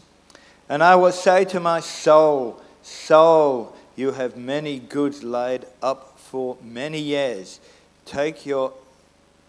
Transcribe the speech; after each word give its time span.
And 0.68 0.84
I 0.84 0.94
will 0.94 1.10
say 1.10 1.44
to 1.46 1.58
my 1.58 1.80
soul, 1.80 2.62
Soul, 2.84 3.74
you 3.96 4.12
have 4.12 4.36
many 4.36 4.78
goods 4.78 5.24
laid 5.24 5.66
up 5.82 6.16
for 6.20 6.56
many 6.62 7.00
years. 7.00 7.58
Take 8.04 8.46
your, 8.46 8.72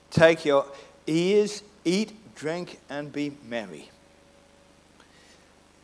take 0.09 0.43
your 0.43 0.65
ears, 1.07 1.63
eat, 1.83 2.13
drink, 2.35 2.79
and 2.89 3.11
be 3.11 3.35
merry. 3.47 3.89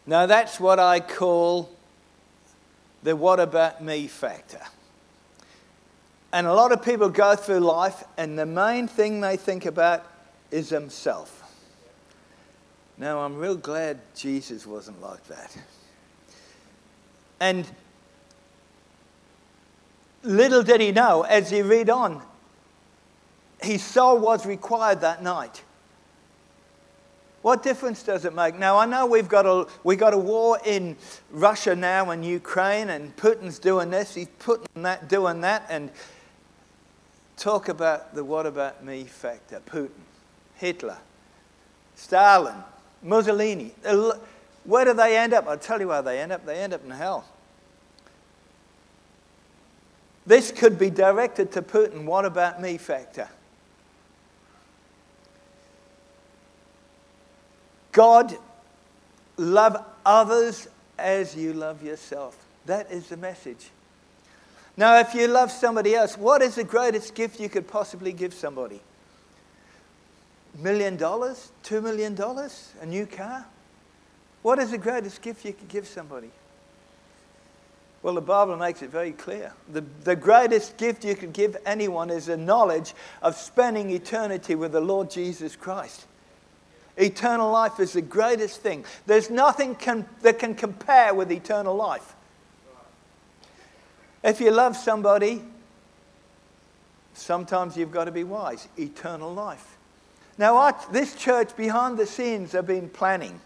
Now, 0.06 0.26
that's 0.26 0.60
what 0.60 0.80
I 0.80 1.00
call 1.00 1.70
the 3.02 3.16
what 3.16 3.40
about 3.40 3.84
me 3.84 4.08
factor. 4.08 4.62
And 6.32 6.48
a 6.48 6.54
lot 6.54 6.72
of 6.72 6.84
people 6.84 7.10
go 7.10 7.36
through 7.36 7.60
life, 7.60 8.04
and 8.18 8.38
the 8.38 8.46
main 8.46 8.88
thing 8.88 9.22
they 9.22 9.38
think 9.38 9.66
about 9.66 10.06
is 10.52 10.70
themselves. 10.70 11.32
Now, 12.98 13.20
I'm 13.20 13.38
real 13.38 13.56
glad 13.56 14.00
Jesus 14.16 14.68
wasn't 14.68 15.02
like 15.02 15.24
that. 15.28 15.58
And 17.40 17.66
little 20.24 20.64
did 20.64 20.82
he 20.82 20.92
know, 20.92 21.24
as 21.24 21.50
he 21.50 21.62
read 21.62 21.90
on, 21.90 22.22
his 23.64 23.84
soul 23.84 24.20
was 24.20 24.46
required 24.46 25.02
that 25.02 25.24
night. 25.24 25.64
What 27.42 27.62
difference 27.62 28.04
does 28.04 28.24
it 28.24 28.34
make? 28.34 28.58
Now, 28.58 28.78
I 28.78 28.86
know 28.86 29.06
we've 29.06 29.28
got 29.28 29.46
a, 29.46 29.68
we've 29.84 30.00
got 30.00 30.14
a 30.14 30.18
war 30.18 30.60
in 30.66 30.96
Russia 31.30 31.76
now 31.76 32.12
and 32.12 32.24
Ukraine, 32.24 32.90
and 32.90 33.16
Putin's 33.18 33.60
doing 33.60 33.90
this, 33.90 34.16
he's 34.16 34.30
putting 34.40 34.84
that, 34.84 35.10
doing 35.10 35.42
that, 35.42 35.66
and 35.70 35.92
talk 37.36 37.68
about 37.68 38.16
the 38.16 38.24
what 38.24 38.46
about 38.46 38.84
me 38.86 39.04
factor. 39.04 39.62
Putin, 39.66 39.90
Hitler, 40.56 40.98
Stalin, 41.96 42.56
Mussolini. 43.02 43.74
Where 44.64 44.86
do 44.86 44.94
they 44.94 45.18
end 45.18 45.34
up? 45.34 45.46
I'll 45.46 45.58
tell 45.58 45.82
you 45.82 45.90
where 45.90 46.02
they 46.02 46.20
end 46.20 46.32
up. 46.32 46.46
They 46.46 46.60
end 46.60 46.74
up 46.74 46.86
in 46.86 46.92
hell. 46.92 47.26
This 50.26 50.52
could 50.52 50.80
be 50.80 50.90
directed 50.90 51.52
to 51.52 51.62
Putin. 51.62 52.06
What 52.06 52.24
about 52.24 52.62
me 52.62 52.78
factor? 52.78 53.28
God, 57.94 58.36
love 59.38 59.84
others 60.06 60.68
as 61.00 61.36
you 61.36 61.54
love 61.54 61.82
yourself. 61.82 62.38
That 62.66 62.92
is 62.92 63.08
the 63.08 63.18
message. 63.18 63.70
Now, 64.76 65.00
if 65.00 65.14
you 65.14 65.28
love 65.28 65.52
somebody 65.52 65.96
else, 65.96 66.18
what 66.18 66.42
is 66.42 66.56
the 66.56 66.64
greatest 66.64 67.14
gift 67.14 67.40
you 67.40 67.48
could 67.48 67.68
possibly 67.68 68.12
give 68.12 68.34
somebody? 68.34 68.82
Million 70.60 70.98
dollars? 70.98 71.52
Two 71.62 71.82
million 71.82 72.16
dollars? 72.16 72.74
A 72.82 72.86
new 72.86 73.06
car? 73.06 73.46
What 74.42 74.60
is 74.60 74.72
the 74.72 74.78
greatest 74.78 75.22
gift 75.22 75.46
you 75.46 75.54
could 75.54 75.70
give 75.70 75.88
somebody? 75.88 76.30
Well, 78.02 78.16
the 78.16 78.22
Bible 78.22 78.58
makes 78.58 78.82
it 78.82 78.90
very 78.90 79.14
clear. 79.14 79.54
The, 79.72 79.82
the 80.04 80.16
greatest 80.16 80.78
gift 80.78 81.06
you 81.06 81.16
could 81.16 81.32
give 81.32 81.56
anyone 81.66 82.10
is 82.10 82.26
the 82.26 82.36
knowledge 82.36 82.94
of 83.22 83.36
spending 83.36 83.92
eternity 83.92 84.56
with 84.56 84.74
the 84.74 84.82
Lord 84.82 85.10
Jesus 85.10 85.56
Christ. 85.56 86.06
Eternal 86.98 87.52
life 87.52 87.80
is 87.80 87.94
the 87.94 88.02
greatest 88.02 88.62
thing. 88.62 88.86
There's 89.06 89.30
nothing 89.30 89.76
can, 89.76 90.06
that 90.22 90.40
can 90.40 90.54
compare 90.54 91.14
with 91.14 91.32
eternal 91.32 91.76
life. 91.76 92.14
If 94.24 94.40
you 94.40 94.52
love 94.52 94.78
somebody, 94.78 95.42
sometimes 97.14 97.76
you've 97.76 97.92
got 97.92 98.06
to 98.06 98.12
be 98.12 98.24
wise. 98.24 98.68
Eternal 98.78 99.34
life. 99.34 99.78
Now, 100.38 100.72
this 100.92 101.16
church 101.16 101.56
behind 101.56 101.98
the 101.98 102.06
scenes 102.06 102.52
have 102.54 102.68
been 102.68 102.90
planning. 102.90 103.40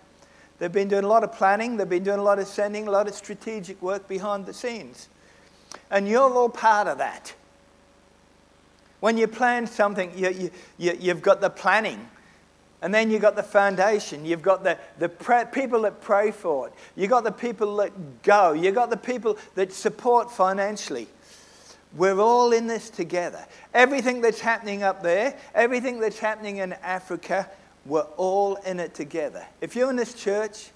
They've 0.59 0.71
been 0.71 0.87
doing 0.87 1.03
a 1.03 1.07
lot 1.07 1.23
of 1.23 1.33
planning, 1.33 1.77
they've 1.77 1.87
been 1.87 2.03
doing 2.03 2.19
a 2.19 2.23
lot 2.23 2.39
of 2.39 2.47
sending, 2.47 2.87
a 2.87 2.91
lot 2.91 3.07
of 3.07 3.13
strategic 3.13 3.81
work 3.81 4.07
behind 4.07 4.45
the 4.45 4.53
scenes. 4.53 5.07
And 5.91 6.07
you're 6.07 6.33
all 6.33 6.49
part 6.49 6.87
of 6.87 6.97
that. 6.97 7.33
When 8.99 9.17
you 9.17 9.27
plan 9.27 9.67
something, 9.67 10.11
you, 10.17 10.29
you, 10.29 10.51
you, 10.77 10.97
you've 10.99 11.21
got 11.21 11.41
the 11.41 11.49
planning. 11.49 12.07
And 12.81 12.93
then 12.93 13.09
you've 13.09 13.23
got 13.23 13.35
the 13.35 13.43
foundation. 13.43 14.25
You've 14.25 14.43
got 14.43 14.63
the, 14.63 14.77
the 14.99 15.09
people 15.51 15.81
that 15.81 15.99
pray 16.01 16.31
for 16.31 16.67
it. 16.67 16.73
You've 16.95 17.09
got 17.09 17.23
the 17.23 17.31
people 17.31 17.77
that 17.77 18.21
go. 18.21 18.53
You've 18.53 18.75
got 18.75 18.89
the 18.89 18.97
people 18.97 19.37
that 19.55 19.73
support 19.73 20.31
financially. 20.31 21.07
We're 21.95 22.19
all 22.19 22.51
in 22.51 22.67
this 22.67 22.89
together. 22.89 23.43
Everything 23.73 24.21
that's 24.21 24.39
happening 24.39 24.83
up 24.83 25.01
there, 25.01 25.35
everything 25.55 25.99
that's 25.99 26.19
happening 26.19 26.57
in 26.57 26.73
Africa, 26.73 27.49
we're 27.85 28.01
all 28.17 28.55
in 28.57 28.79
it 28.79 28.93
together. 28.93 29.45
If 29.61 29.75
you're 29.75 29.89
in 29.89 29.95
this 29.95 30.13
church 30.13 30.69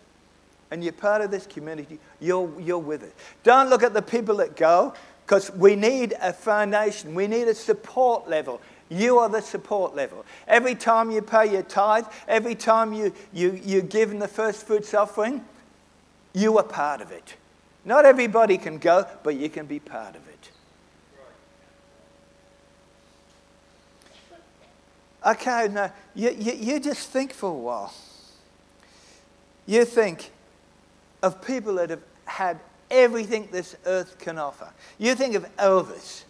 and 0.72 0.84
you're 0.84 0.94
part 0.94 1.22
of 1.22 1.30
this 1.30 1.46
community, 1.46 2.00
you're, 2.20 2.50
you're 2.60 2.80
with 2.80 3.04
it. 3.04 3.14
Don't 3.44 3.70
look 3.70 3.84
at 3.84 3.94
the 3.94 4.02
people 4.02 4.38
that 4.38 4.56
go, 4.56 4.94
because 5.26 5.52
we 5.52 5.76
need 5.76 6.16
a 6.20 6.34
foundation, 6.34 7.14
we 7.14 7.28
need 7.28 7.48
a 7.48 7.56
support 7.56 8.28
level. 8.28 8.60
You 8.92 9.20
are 9.20 9.30
the 9.30 9.40
support 9.42 9.96
level. 9.96 10.26
Every 10.50 10.76
time 10.76 11.12
you 11.12 11.22
pay 11.22 11.50
your 11.50 11.64
tithe, 11.64 12.04
every 12.28 12.56
time 12.56 12.92
you, 12.92 13.14
you, 13.32 13.58
you 13.64 13.82
give 13.82 14.12
in 14.12 14.20
the 14.20 14.28
first 14.28 14.68
fruits 14.68 14.94
offering, 14.94 15.46
you 16.34 16.58
are 16.58 16.64
part 16.64 17.00
of 17.00 17.10
it. 17.10 17.36
Not 17.86 18.06
everybody 18.06 18.58
can 18.58 18.80
go, 18.80 19.06
but 19.24 19.36
you 19.36 19.50
can 19.50 19.66
be 19.66 19.80
part 19.80 20.18
of 20.18 20.28
it. 20.28 20.52
Okay, 25.26 25.70
now, 25.72 25.94
you, 26.14 26.32
you, 26.32 26.52
you 26.52 26.80
just 26.82 27.10
think 27.12 27.32
for 27.32 27.50
a 27.50 27.54
while. 27.54 27.94
You 29.68 29.86
think 29.86 30.32
of 31.24 31.42
people 31.42 31.76
that 31.76 31.92
have 31.92 32.04
had 32.26 32.60
everything 32.90 33.48
this 33.54 33.78
earth 33.86 34.20
can 34.20 34.38
offer. 34.38 34.70
You 34.98 35.16
think 35.16 35.36
of 35.36 35.46
Elvis. 35.56 36.24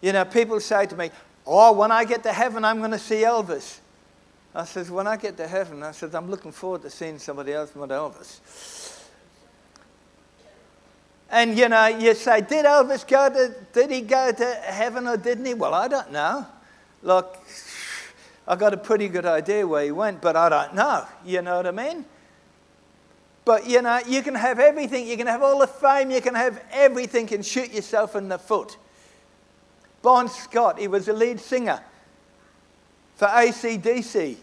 You 0.00 0.12
know, 0.12 0.24
people 0.24 0.60
say 0.60 0.86
to 0.86 0.96
me, 0.96 1.10
Oh, 1.46 1.72
when 1.72 1.90
I 1.90 2.04
get 2.04 2.22
to 2.24 2.32
heaven, 2.32 2.64
I'm 2.64 2.78
going 2.78 2.90
to 2.90 2.98
see 2.98 3.22
Elvis. 3.22 3.78
I 4.54 4.64
says, 4.64 4.90
When 4.90 5.06
I 5.06 5.16
get 5.16 5.36
to 5.36 5.46
heaven, 5.46 5.82
I 5.82 5.92
says, 5.92 6.14
I'm 6.14 6.30
looking 6.30 6.52
forward 6.52 6.82
to 6.82 6.90
seeing 6.90 7.18
somebody 7.18 7.52
else 7.52 7.72
but 7.74 7.90
Elvis. 7.90 8.40
And 11.30 11.56
you 11.56 11.68
know, 11.68 11.86
you 11.86 12.14
say, 12.14 12.40
Did 12.40 12.64
Elvis 12.64 13.06
go 13.06 13.28
to, 13.30 13.54
did 13.72 13.90
he 13.90 14.00
go 14.00 14.32
to 14.32 14.44
heaven 14.64 15.06
or 15.06 15.16
didn't 15.16 15.44
he? 15.44 15.54
Well, 15.54 15.74
I 15.74 15.88
don't 15.88 16.12
know. 16.12 16.46
Look, 17.02 17.38
I 18.46 18.56
got 18.56 18.74
a 18.74 18.76
pretty 18.76 19.08
good 19.08 19.26
idea 19.26 19.66
where 19.66 19.84
he 19.84 19.92
went, 19.92 20.20
but 20.20 20.36
I 20.36 20.48
don't 20.48 20.74
know. 20.74 21.06
You 21.24 21.40
know 21.40 21.56
what 21.56 21.66
I 21.66 21.70
mean? 21.70 22.04
But 23.44 23.66
you 23.66 23.80
know, 23.80 24.00
you 24.06 24.22
can 24.22 24.34
have 24.34 24.58
everything, 24.58 25.06
you 25.06 25.16
can 25.16 25.26
have 25.26 25.42
all 25.42 25.58
the 25.58 25.66
fame, 25.66 26.10
you 26.10 26.20
can 26.20 26.34
have 26.34 26.62
everything 26.70 27.32
and 27.32 27.44
shoot 27.44 27.72
yourself 27.72 28.14
in 28.16 28.28
the 28.28 28.38
foot. 28.38 28.76
Bon 30.02 30.28
Scott, 30.28 30.78
he 30.78 30.88
was 30.88 31.06
the 31.06 31.12
lead 31.12 31.40
singer 31.40 31.80
for 33.16 33.26
ACDC. 33.28 34.36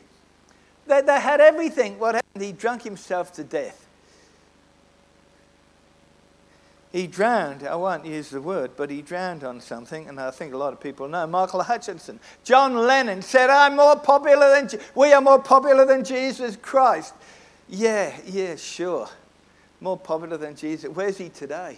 They, 0.88 1.02
they 1.02 1.20
had 1.20 1.42
everything. 1.42 2.00
What 2.00 2.16
happened? 2.16 2.44
He 2.44 2.52
drunk 2.52 2.84
himself 2.84 3.34
to 3.34 3.44
death. 3.44 3.88
He 6.92 7.06
drowned, 7.06 7.64
I 7.64 7.76
won't 7.76 8.06
use 8.06 8.30
the 8.30 8.42
word, 8.42 8.72
but 8.78 8.90
he 8.90 9.02
drowned 9.02 9.44
on 9.44 9.60
something, 9.60 10.08
and 10.08 10.20
I 10.20 10.32
think 10.32 10.54
a 10.54 10.58
lot 10.58 10.74
of 10.74 10.80
people 10.80 11.08
know. 11.08 11.28
Michael 11.28 11.62
Hutchence. 11.62 12.10
John 12.44 12.76
Lennon 12.76 13.22
said, 13.22 13.50
I'm 13.50 13.76
more 13.76 13.98
popular 13.98 14.50
than, 14.50 14.80
we 14.96 15.12
are 15.12 15.22
more 15.22 15.42
popular 15.42 15.86
than 15.86 16.04
Jesus 16.04 16.56
Christ. 16.56 17.14
Yeah, 17.68 18.16
yeah, 18.26 18.56
sure. 18.56 19.10
More 19.82 19.98
popular 19.98 20.38
than 20.38 20.56
Jesus. 20.56 20.90
Where's 20.90 21.18
he 21.18 21.30
today? 21.30 21.78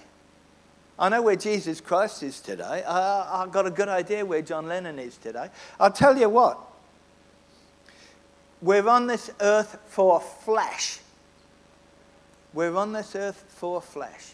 I 1.00 1.08
know 1.08 1.22
where 1.22 1.38
Jesus 1.38 1.80
Christ 1.80 2.24
is 2.24 2.42
today. 2.42 2.84
I, 2.86 3.40
have 3.40 3.54
got 3.54 3.66
a 3.66 3.72
good 3.72 3.88
idea 3.88 4.26
where 4.26 4.42
John 4.42 4.68
Lennon 4.68 5.00
is 5.00 5.16
today. 5.16 5.48
I'll 5.80 5.94
tell 5.94 6.18
you 6.18 6.28
what. 6.28 6.60
we're 8.62 8.88
on 8.88 9.08
this 9.08 9.32
earth 9.40 9.80
for 9.88 10.20
flesh. 10.20 11.00
We're 12.54 12.76
on 12.76 12.92
this 12.92 13.16
earth 13.16 13.46
for 13.48 13.82
flesh. 13.82 14.34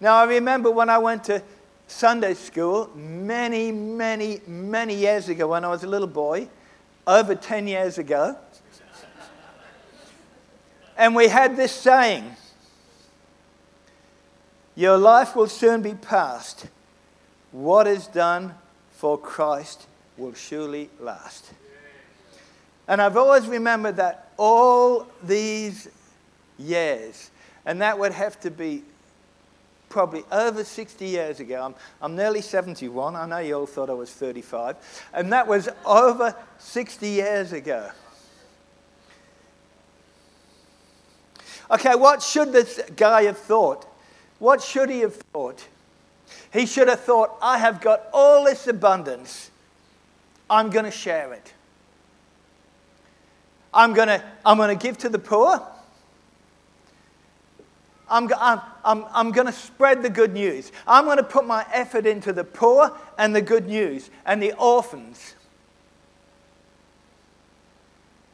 Now, 0.00 0.16
I 0.16 0.24
remember 0.24 0.72
when 0.72 0.90
I 0.90 0.98
went 0.98 1.22
to 1.24 1.40
Sunday 1.86 2.34
school 2.34 2.90
many, 2.96 3.70
many, 3.70 4.40
many 4.48 4.96
years 4.96 5.28
ago 5.28 5.46
when 5.46 5.64
I 5.64 5.68
was 5.68 5.84
a 5.84 5.88
little 5.88 6.08
boy, 6.08 6.48
over 7.06 7.36
10 7.36 7.68
years 7.68 7.98
ago. 7.98 8.36
and 10.96 11.14
we 11.14 11.28
had 11.28 11.56
this 11.56 11.70
saying 11.70 12.34
Your 14.80 14.96
life 14.96 15.36
will 15.36 15.46
soon 15.46 15.82
be 15.82 15.92
past. 15.92 16.66
What 17.52 17.86
is 17.86 18.06
done 18.06 18.54
for 18.92 19.18
Christ 19.18 19.86
will 20.16 20.32
surely 20.32 20.88
last. 20.98 21.52
And 22.88 23.02
I've 23.02 23.18
always 23.18 23.46
remembered 23.46 23.96
that 23.96 24.32
all 24.38 25.06
these 25.22 25.86
years. 26.58 27.30
And 27.66 27.82
that 27.82 27.98
would 27.98 28.12
have 28.12 28.40
to 28.40 28.50
be 28.50 28.82
probably 29.90 30.24
over 30.32 30.64
60 30.64 31.04
years 31.04 31.40
ago. 31.40 31.62
I'm, 31.62 31.74
I'm 32.00 32.16
nearly 32.16 32.40
71. 32.40 33.16
I 33.16 33.26
know 33.26 33.36
you 33.36 33.56
all 33.56 33.66
thought 33.66 33.90
I 33.90 33.92
was 33.92 34.10
35. 34.10 34.76
And 35.12 35.30
that 35.30 35.46
was 35.46 35.68
over 35.84 36.34
60 36.56 37.06
years 37.06 37.52
ago. 37.52 37.90
Okay, 41.70 41.94
what 41.96 42.22
should 42.22 42.50
this 42.50 42.80
guy 42.96 43.24
have 43.24 43.36
thought? 43.36 43.89
What 44.40 44.60
should 44.60 44.90
he 44.90 45.00
have 45.00 45.14
thought? 45.14 45.64
He 46.52 46.66
should 46.66 46.88
have 46.88 47.00
thought, 47.00 47.36
I 47.40 47.58
have 47.58 47.80
got 47.80 48.08
all 48.12 48.44
this 48.44 48.66
abundance. 48.66 49.50
I'm 50.48 50.70
going 50.70 50.84
to 50.84 50.90
share 50.90 51.32
it. 51.32 51.54
I'm 53.72 53.94
going 53.94 54.08
to, 54.08 54.24
I'm 54.44 54.56
going 54.56 54.76
to 54.76 54.82
give 54.82 54.98
to 54.98 55.08
the 55.08 55.18
poor. 55.18 55.62
I'm, 58.08 58.28
I'm, 58.36 58.60
I'm, 58.84 59.04
I'm 59.12 59.30
going 59.30 59.46
to 59.46 59.52
spread 59.52 60.02
the 60.02 60.10
good 60.10 60.32
news. 60.32 60.72
I'm 60.86 61.04
going 61.04 61.18
to 61.18 61.22
put 61.22 61.46
my 61.46 61.64
effort 61.72 62.06
into 62.06 62.32
the 62.32 62.42
poor 62.42 62.90
and 63.18 63.36
the 63.36 63.42
good 63.42 63.68
news 63.68 64.10
and 64.26 64.42
the 64.42 64.52
orphans. 64.54 65.36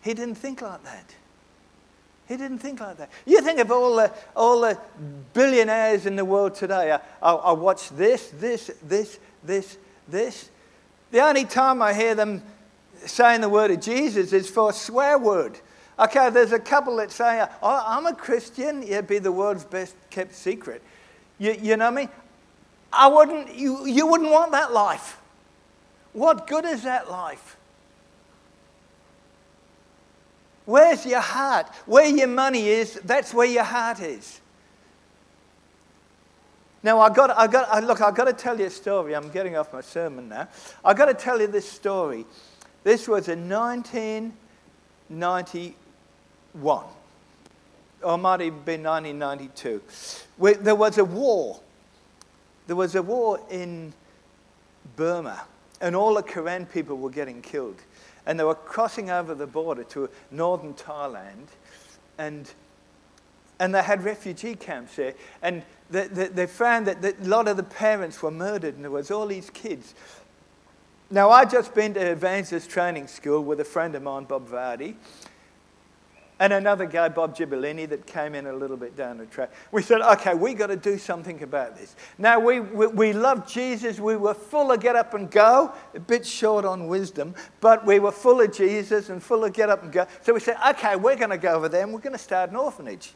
He 0.03 0.15
didn't 0.15 0.37
think 0.37 0.63
like 0.63 0.83
that. 0.85 1.15
He 2.29 2.37
didn't 2.37 2.59
think 2.59 2.81
like 2.81 2.97
that. 2.99 3.11
You 3.25 3.41
think 3.41 3.61
of 3.61 3.71
all 3.71 3.97
the, 3.97 4.13
all 4.35 4.61
the 4.61 4.79
billionaires 5.33 6.07
in 6.07 6.17
the 6.17 6.25
world 6.25 6.55
today. 6.55 6.93
I, 6.93 7.01
I, 7.23 7.33
I 7.35 7.53
watch 7.53 7.89
this, 7.91 8.29
this, 8.39 8.71
this, 8.83 9.19
this, 9.45 9.79
this. 10.09 10.51
The 11.13 11.21
only 11.21 11.45
time 11.45 11.81
I 11.83 11.95
hear 11.95 12.15
them 12.15 12.43
saying 13.05 13.43
the 13.43 13.49
word 13.49 13.71
of 13.71 13.81
Jesus 13.81 14.33
is 14.33 14.51
for 14.51 14.71
a 14.71 14.73
swear 14.73 15.19
word. 15.19 15.59
Okay, 15.99 16.29
there's 16.31 16.53
a 16.53 16.59
couple 16.59 16.97
that 16.97 17.11
say, 17.11 17.47
oh, 17.63 17.85
I'm 17.87 18.07
a 18.07 18.15
Christian. 18.15 18.83
It'd 18.83 19.07
be 19.07 19.19
the 19.19 19.33
world's 19.33 19.65
best 19.65 19.95
kept 20.11 20.35
secret. 20.35 20.83
You, 21.39 21.53
you 21.53 21.77
know 21.77 21.91
what 21.91 21.95
I 21.95 21.97
mean? 21.97 22.09
I 22.93 23.07
wouldn't, 23.09 23.55
you, 23.55 23.87
you 23.87 24.07
wouldn't 24.07 24.31
want 24.31 24.53
that 24.53 24.73
life. 24.73 25.21
What 26.13 26.47
good 26.47 26.65
is 26.65 26.83
that 26.83 27.11
life? 27.11 27.57
Where's 30.67 31.07
your 31.07 31.21
heart? 31.21 31.69
Where 31.87 32.07
your 32.07 32.29
money 32.29 32.69
is, 32.69 33.01
that's 33.05 33.33
where 33.33 33.47
your 33.47 33.65
heart 33.65 34.01
is. 34.01 34.41
Now, 36.83 37.01
I 37.01 37.09
got, 37.09 37.31
I 37.31 37.47
got, 37.47 37.69
I, 37.69 37.81
look, 37.81 38.01
I've 38.01 38.15
got 38.15 38.27
to 38.27 38.33
tell 38.33 38.59
you 38.59 38.67
a 38.67 38.71
story. 38.71 39.17
I'm 39.17 39.31
getting 39.31 39.57
off 39.57 39.73
my 39.73 39.81
sermon 39.81 40.29
now. 40.29 40.49
I've 40.85 40.97
got 40.97 41.07
to 41.07 41.15
tell 41.15 41.41
you 41.41 41.47
this 41.47 41.69
story. 41.69 42.27
This 42.85 43.09
was 43.09 43.29
in 43.29 43.49
1990 43.49 45.77
one, 46.53 46.85
or 48.03 48.19
might 48.19 48.41
have 48.41 48.65
been 48.65 48.83
1992. 48.83 49.83
Where 50.37 50.55
there 50.55 50.75
was 50.75 50.99
a 50.99 51.05
war. 51.05 51.61
There 52.67 52.77
was 52.77 52.95
a 52.95 53.03
war 53.03 53.41
in 53.51 53.93
Burma, 54.97 55.45
and 55.81 55.95
all 55.95 56.15
the 56.15 56.23
Karen 56.23 56.67
people 56.67 56.97
were 56.97 57.11
getting 57.11 57.43
killed. 57.43 57.77
And 58.27 58.39
they 58.39 58.45
were 58.45 58.55
crossing 58.55 59.11
over 59.11 59.35
the 59.35 59.47
border 59.47 59.85
to 59.85 60.11
northern 60.31 60.75
Thailand, 60.75 61.47
and, 62.19 62.51
and 63.61 63.75
they 63.75 63.83
had 63.83 64.05
refugee 64.05 64.57
camps 64.57 64.97
there. 64.97 65.15
And 65.43 65.63
they, 65.91 66.09
they, 66.09 66.29
they 66.29 66.47
found 66.47 66.87
that, 66.89 67.03
that 67.03 67.21
a 67.21 67.29
lot 67.29 67.47
of 67.47 67.57
the 67.57 67.63
parents 67.63 68.23
were 68.23 68.31
murdered, 68.31 68.75
and 68.75 68.85
there 68.85 68.91
was 68.91 69.11
all 69.11 69.27
these 69.27 69.51
kids. 69.51 69.95
Now, 71.09 71.31
I'd 71.31 71.51
just 71.51 71.73
been 71.73 71.95
to 71.95 72.01
evangelist 72.01 72.69
training 72.69 73.07
school 73.07 73.45
with 73.45 73.61
a 73.61 73.65
friend 73.65 73.95
of 73.95 74.03
mine, 74.03 74.25
Bob 74.25 74.49
Vardy, 74.49 74.97
and 76.39 76.53
another 76.53 76.85
guy, 76.85 77.09
Bob 77.09 77.35
Gibolini, 77.35 77.89
that 77.89 78.07
came 78.07 78.35
in 78.35 78.47
a 78.47 78.53
little 78.53 78.77
bit 78.77 78.95
down 78.95 79.17
the 79.17 79.27
track. 79.27 79.51
We 79.73 79.83
said, 79.83 80.03
okay, 80.03 80.35
we 80.35 80.53
got 80.53 80.67
to 80.67 80.77
do 80.77 80.99
something 80.99 81.43
about 81.43 81.77
this. 81.77 81.97
Now, 82.19 82.39
we, 82.39 82.61
we, 82.61 82.87
we 82.89 83.13
loved 83.15 83.49
Jesus. 83.49 83.99
We 83.99 84.17
were 84.17 84.35
full 84.35 84.71
of 84.71 84.81
get 84.81 84.97
up 84.97 85.15
and 85.15 85.31
go, 85.31 85.73
a 85.95 86.01
bit 86.01 86.27
short 86.27 86.67
on 86.67 86.89
wisdom, 86.89 87.35
but 87.63 87.87
we 87.87 88.01
were 88.01 88.13
full 88.13 88.43
of 88.43 88.53
Jesus 88.53 89.09
and 89.09 89.23
full 89.23 89.45
of 89.45 89.55
get 89.55 89.71
up 89.71 89.83
and 89.83 89.91
go. 89.91 90.07
So 90.21 90.35
we 90.35 90.41
said, 90.41 90.59
okay, 90.71 90.97
we're 90.97 91.17
going 91.17 91.31
to 91.31 91.39
go 91.39 91.55
over 91.55 91.71
there 91.71 91.85
and 91.85 91.93
we're 91.93 92.01
going 92.01 92.13
to 92.13 92.19
start 92.19 92.51
an 92.51 92.57
orphanage. 92.57 93.15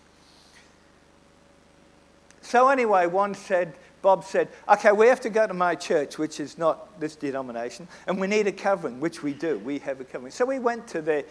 So, 2.40 2.69
anyway, 2.69 3.06
one 3.06 3.34
said, 3.34 3.75
Bob 4.02 4.25
said, 4.25 4.49
okay, 4.69 4.93
we 4.93 5.06
have 5.08 5.20
to 5.20 5.31
go 5.31 5.46
to 5.46 5.52
my 5.52 5.75
church, 5.75 6.16
which 6.16 6.40
is 6.40 6.56
not 6.56 6.99
this 6.99 7.16
denomination, 7.16 7.87
and 8.06 8.19
we 8.19 8.26
need 8.26 8.46
a 8.46 8.52
covering, 8.52 8.99
which 8.99 9.23
we 9.23 9.34
do. 9.34 9.58
We 9.58 9.78
have 9.81 10.00
a 10.00 10.05
covering. 10.05 10.32
So 10.32 10.46
we 10.46 10.58
went 10.58 10.88
to 10.88 11.02
their 11.02 11.25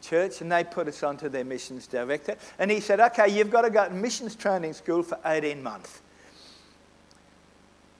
church 0.00 0.40
and 0.40 0.50
they 0.50 0.64
put 0.64 0.88
us 0.88 1.02
onto 1.02 1.28
their 1.28 1.44
missions 1.44 1.86
director. 1.86 2.36
And 2.58 2.70
he 2.70 2.80
said, 2.80 3.00
okay, 3.00 3.28
you've 3.28 3.50
got 3.50 3.62
to 3.62 3.70
go 3.70 3.88
to 3.88 3.94
missions 3.94 4.34
training 4.34 4.72
school 4.72 5.02
for 5.02 5.18
18 5.24 5.62
months. 5.62 6.00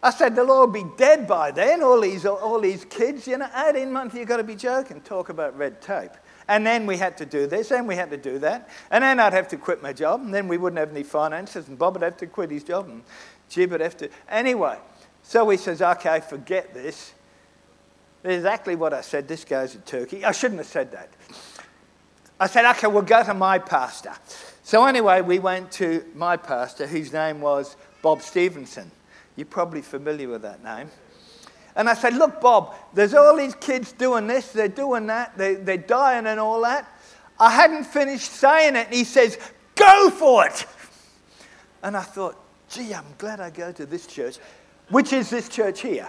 I 0.01 0.11
said, 0.11 0.37
they'll 0.37 0.51
all 0.51 0.69
be 0.69 0.85
dead 0.97 1.27
by 1.27 1.51
then, 1.51 1.83
all 1.83 2.01
these, 2.01 2.25
all 2.25 2.61
these 2.61 2.85
kids. 2.85 3.27
You 3.27 3.39
know, 3.39 3.49
18 3.69 3.93
months, 3.93 4.15
you've 4.15 4.29
got 4.29 4.37
to 4.37 4.45
be 4.45 4.55
joking. 4.55 5.01
Talk 5.01 5.29
about 5.29 5.59
red 5.59 5.81
tape. 5.83 6.13
And 6.47 6.65
then 6.65 6.87
we 6.87 6.97
had 6.97 7.19
to 7.19 7.27
do 7.27 7.47
this, 7.47 7.73
and 7.73 7.87
we 7.87 7.97
had 7.97 8.11
to 8.11 8.17
do 8.17 8.39
that. 8.39 8.71
And 8.91 9.03
then 9.03 9.19
I'd 9.21 9.33
have 9.33 9.49
to 9.49 9.57
quit 9.57 9.83
my 9.83 9.93
job, 9.93 10.23
and 10.23 10.33
then 10.33 10.47
we 10.49 10.57
wouldn't 10.57 10.79
have 10.79 10.91
any 10.91 11.03
finances, 11.03 11.69
and 11.69 11.77
Bob 11.77 11.95
would 11.95 12.03
have 12.03 12.17
to 12.19 12.27
quit 12.27 12.51
his 12.51 12.63
job, 12.65 12.89
and 12.89 13.03
Jib 13.49 13.73
would 13.73 13.81
have 13.81 13.97
to. 13.99 14.09
Anyway, 14.29 14.79
so 15.23 15.49
he 15.51 15.57
says, 15.57 15.83
okay, 15.83 16.21
forget 16.21 16.73
this. 16.73 17.13
Exactly 18.25 18.77
what 18.77 18.95
I 18.95 19.01
said. 19.01 19.29
This 19.29 19.45
goes 19.45 19.73
to 19.73 19.79
Turkey. 19.79 20.25
I 20.25 20.33
shouldn't 20.33 20.59
have 20.59 20.67
said 20.69 20.93
that. 20.93 21.11
I 22.41 22.47
said, 22.47 22.65
okay, 22.71 22.87
we'll 22.87 23.03
go 23.03 23.25
to 23.25 23.35
my 23.35 23.59
pastor. 23.59 24.13
So 24.63 24.87
anyway, 24.87 25.23
we 25.23 25.39
went 25.39 25.73
to 25.73 26.05
my 26.15 26.37
pastor, 26.37 26.87
whose 26.87 27.13
name 27.13 27.41
was 27.41 27.77
Bob 28.03 28.23
Stevenson. 28.23 28.91
You're 29.37 29.47
probably 29.47 29.83
familiar 29.83 30.29
with 30.29 30.43
that 30.43 30.63
name. 30.63 30.91
And 31.75 31.89
I 31.89 31.95
said, 31.95 32.15
look, 32.15 32.41
Bob, 32.41 32.75
there's 32.93 33.15
all 33.15 33.37
these 33.37 33.55
kids 33.55 33.93
doing 33.93 34.27
this, 34.27 34.53
they're 34.53 34.69
doing 34.69 35.07
that, 35.07 35.39
they, 35.39 35.55
they're 35.55 35.77
dying 35.77 36.27
and 36.27 36.41
all 36.41 36.61
that. 36.63 36.89
I 37.39 37.51
hadn't 37.51 37.85
finished 37.85 38.33
saying 38.33 38.75
it, 38.75 38.87
and 38.87 38.95
he 38.95 39.05
says, 39.05 39.39
go 39.77 40.11
for 40.11 40.47
it. 40.47 40.67
And 41.83 41.97
I 41.97 42.03
thought, 42.03 42.37
gee, 42.69 42.93
I'm 42.93 43.05
glad 43.17 43.41
I 43.41 43.51
go 43.51 43.71
to 43.71 43.87
this 43.87 44.07
church, 44.07 44.39
which 44.91 45.13
is 45.13 45.31
this 45.31 45.49
church 45.49 45.81
here. 45.81 46.09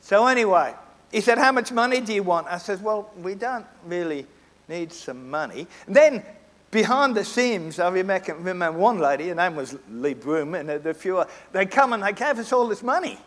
So 0.00 0.26
anyway, 0.26 0.74
he 1.10 1.20
said, 1.20 1.38
how 1.38 1.50
much 1.50 1.72
money 1.72 2.00
do 2.00 2.12
you 2.12 2.22
want? 2.22 2.46
I 2.46 2.58
said, 2.58 2.82
well, 2.82 3.10
we 3.20 3.34
don't 3.34 3.66
really 3.84 4.26
needs 4.68 4.96
some 4.96 5.30
money. 5.30 5.66
And 5.86 5.94
then 5.94 6.22
behind 6.70 7.14
the 7.14 7.24
scenes, 7.24 7.78
I 7.78 7.88
remember, 7.88 8.72
one 8.72 8.98
lady, 8.98 9.28
her 9.28 9.34
name 9.34 9.56
was 9.56 9.76
Lee 9.90 10.14
Broom, 10.14 10.54
and 10.54 10.70
a 10.70 10.94
few, 10.94 11.24
they 11.52 11.66
come 11.66 11.92
and 11.92 12.02
they 12.02 12.12
gave 12.12 12.38
us 12.38 12.52
all 12.52 12.66
this 12.66 12.82
money. 12.82 13.18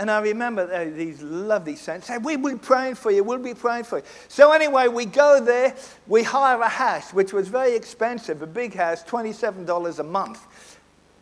And 0.00 0.10
I 0.10 0.18
remember 0.22 0.62
uh, 0.62 0.84
these 0.96 1.20
lovely 1.20 1.76
saints 1.76 2.06
say, 2.06 2.16
We'll 2.16 2.38
be 2.38 2.56
praying 2.56 2.94
for 2.94 3.10
you, 3.10 3.22
we'll 3.22 3.38
be 3.38 3.52
praying 3.52 3.84
for 3.84 3.98
you. 3.98 4.04
So, 4.28 4.50
anyway, 4.50 4.88
we 4.88 5.04
go 5.04 5.44
there, 5.44 5.76
we 6.06 6.22
hire 6.22 6.58
a 6.58 6.68
house, 6.68 7.12
which 7.12 7.34
was 7.34 7.48
very 7.48 7.76
expensive, 7.76 8.40
a 8.40 8.46
big 8.46 8.74
house, 8.74 9.04
$27 9.04 9.98
a 9.98 10.02
month. 10.02 10.46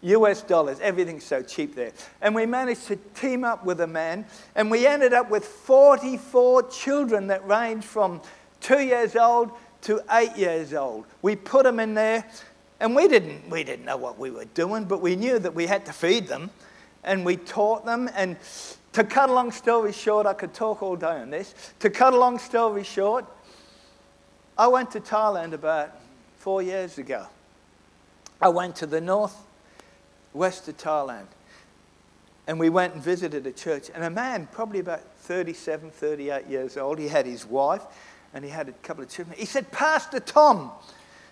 US 0.03 0.43
dollars, 0.43 0.79
everything's 0.81 1.25
so 1.25 1.43
cheap 1.43 1.75
there. 1.75 1.93
And 2.21 2.35
we 2.35 2.47
managed 2.47 2.87
to 2.87 2.97
team 2.97 3.45
up 3.45 3.65
with 3.65 3.81
a 3.81 3.87
man, 3.87 4.27
and 4.55 4.71
we 4.71 4.87
ended 4.87 5.13
up 5.13 5.31
with 5.31 5.45
44 5.45 6.69
children 6.71 7.27
that 7.29 7.47
range 7.47 7.85
from 7.85 8.21
two 8.61 8.81
years 8.81 9.17
old 9.17 9.51
to 9.83 10.01
eight 10.13 10.37
years 10.37 10.73
old. 10.73 11.07
We 11.23 11.37
put 11.37 11.65
them 11.65 11.81
in 11.81 11.95
there, 11.95 12.25
and 12.81 12.95
we 12.95 13.09
didn't, 13.09 13.51
we 13.51 13.65
didn't 13.65 13.85
know 13.85 13.97
what 13.97 14.19
we 14.19 14.31
were 14.31 14.45
doing, 14.47 14.85
but 14.85 15.01
we 15.01 15.17
knew 15.17 15.39
that 15.39 15.55
we 15.55 15.67
had 15.67 15.85
to 15.87 15.93
feed 15.93 16.29
them, 16.29 16.51
and 17.03 17.25
we 17.25 17.37
taught 17.37 17.85
them. 17.85 18.09
And 18.15 18.37
to 18.93 19.03
cut 19.03 19.31
a 19.31 19.33
long 19.33 19.51
story 19.51 19.93
short, 19.93 20.27
I 20.27 20.35
could 20.35 20.55
talk 20.55 20.83
all 20.83 20.97
day 20.97 21.21
on 21.21 21.31
this. 21.31 21.55
To 21.81 21.91
cut 21.91 22.13
a 22.13 22.19
long 22.19 22.39
story 22.39 22.85
short, 22.85 23.25
I 24.57 24.69
went 24.69 24.93
to 24.93 25.01
Thailand 25.01 25.53
about 25.53 25.93
four 26.37 26.63
years 26.63 26.99
ago. 26.99 27.27
I 28.41 28.49
went 28.49 28.77
to 28.77 28.87
the 28.87 29.01
north 29.01 29.37
west 30.33 30.69
of 30.69 30.77
Thailand. 30.77 31.27
and 32.47 32.59
we 32.59 32.71
went 32.71 32.95
and 32.95 33.03
visited 33.03 33.47
a 33.47 33.53
church. 33.53 33.91
And 33.95 34.03
a 34.03 34.09
man, 34.09 34.49
probably 34.51 34.81
about 34.81 35.03
37, 35.19 35.91
38 35.91 36.47
years 36.47 36.79
old, 36.79 36.99
he 36.99 37.09
had 37.09 37.27
his 37.27 37.45
wife 37.45 37.83
and 38.33 38.43
he 38.45 38.51
had 38.51 38.69
a 38.69 38.73
couple 38.73 39.05
of 39.05 39.11
children. 39.11 39.37
He 39.39 39.45
said, 39.45 39.71
Pastor 39.71 40.21
Tom. 40.21 40.71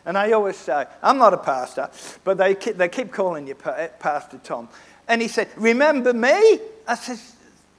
And 0.05 0.17
I 0.17 0.33
always 0.33 0.57
say, 0.57 0.85
I'm 1.03 1.19
not 1.19 1.35
a 1.35 1.39
pastor, 1.39 1.91
but 2.23 2.39
they 2.39 2.55
keep, 2.55 2.77
they 2.77 2.89
keep 2.89 3.13
calling 3.13 3.49
you 3.49 3.57
eh, 3.65 3.89
Pastor 3.99 4.39
Tom. 4.39 4.69
And 5.09 5.21
he 5.21 5.27
said, 5.27 5.49
Remember 5.57 6.13
me? 6.13 6.61
I 6.87 6.95
said, 6.95 7.19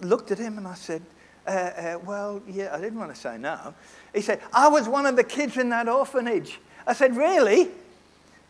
looked 0.02 0.32
at 0.32 0.38
him 0.38 0.58
and 0.58 0.68
I 0.68 0.74
said, 0.74 1.02
uh, 1.48 1.52
uh, 1.52 2.00
Well, 2.04 2.42
yeah, 2.48 2.76
I 2.76 2.82
didn't 2.82 3.00
want 3.00 3.14
to 3.14 3.20
say 3.20 3.38
no. 3.38 3.74
He 4.14 4.22
said, 4.22 4.42
I 4.52 4.68
was 4.68 4.90
one 4.90 5.06
of 5.06 5.16
the 5.16 5.24
kids 5.24 5.58
in 5.58 5.70
that 5.70 5.88
orphanage. 5.88 6.60
I 6.86 6.94
said, 6.94 7.16
Really? 7.16 7.70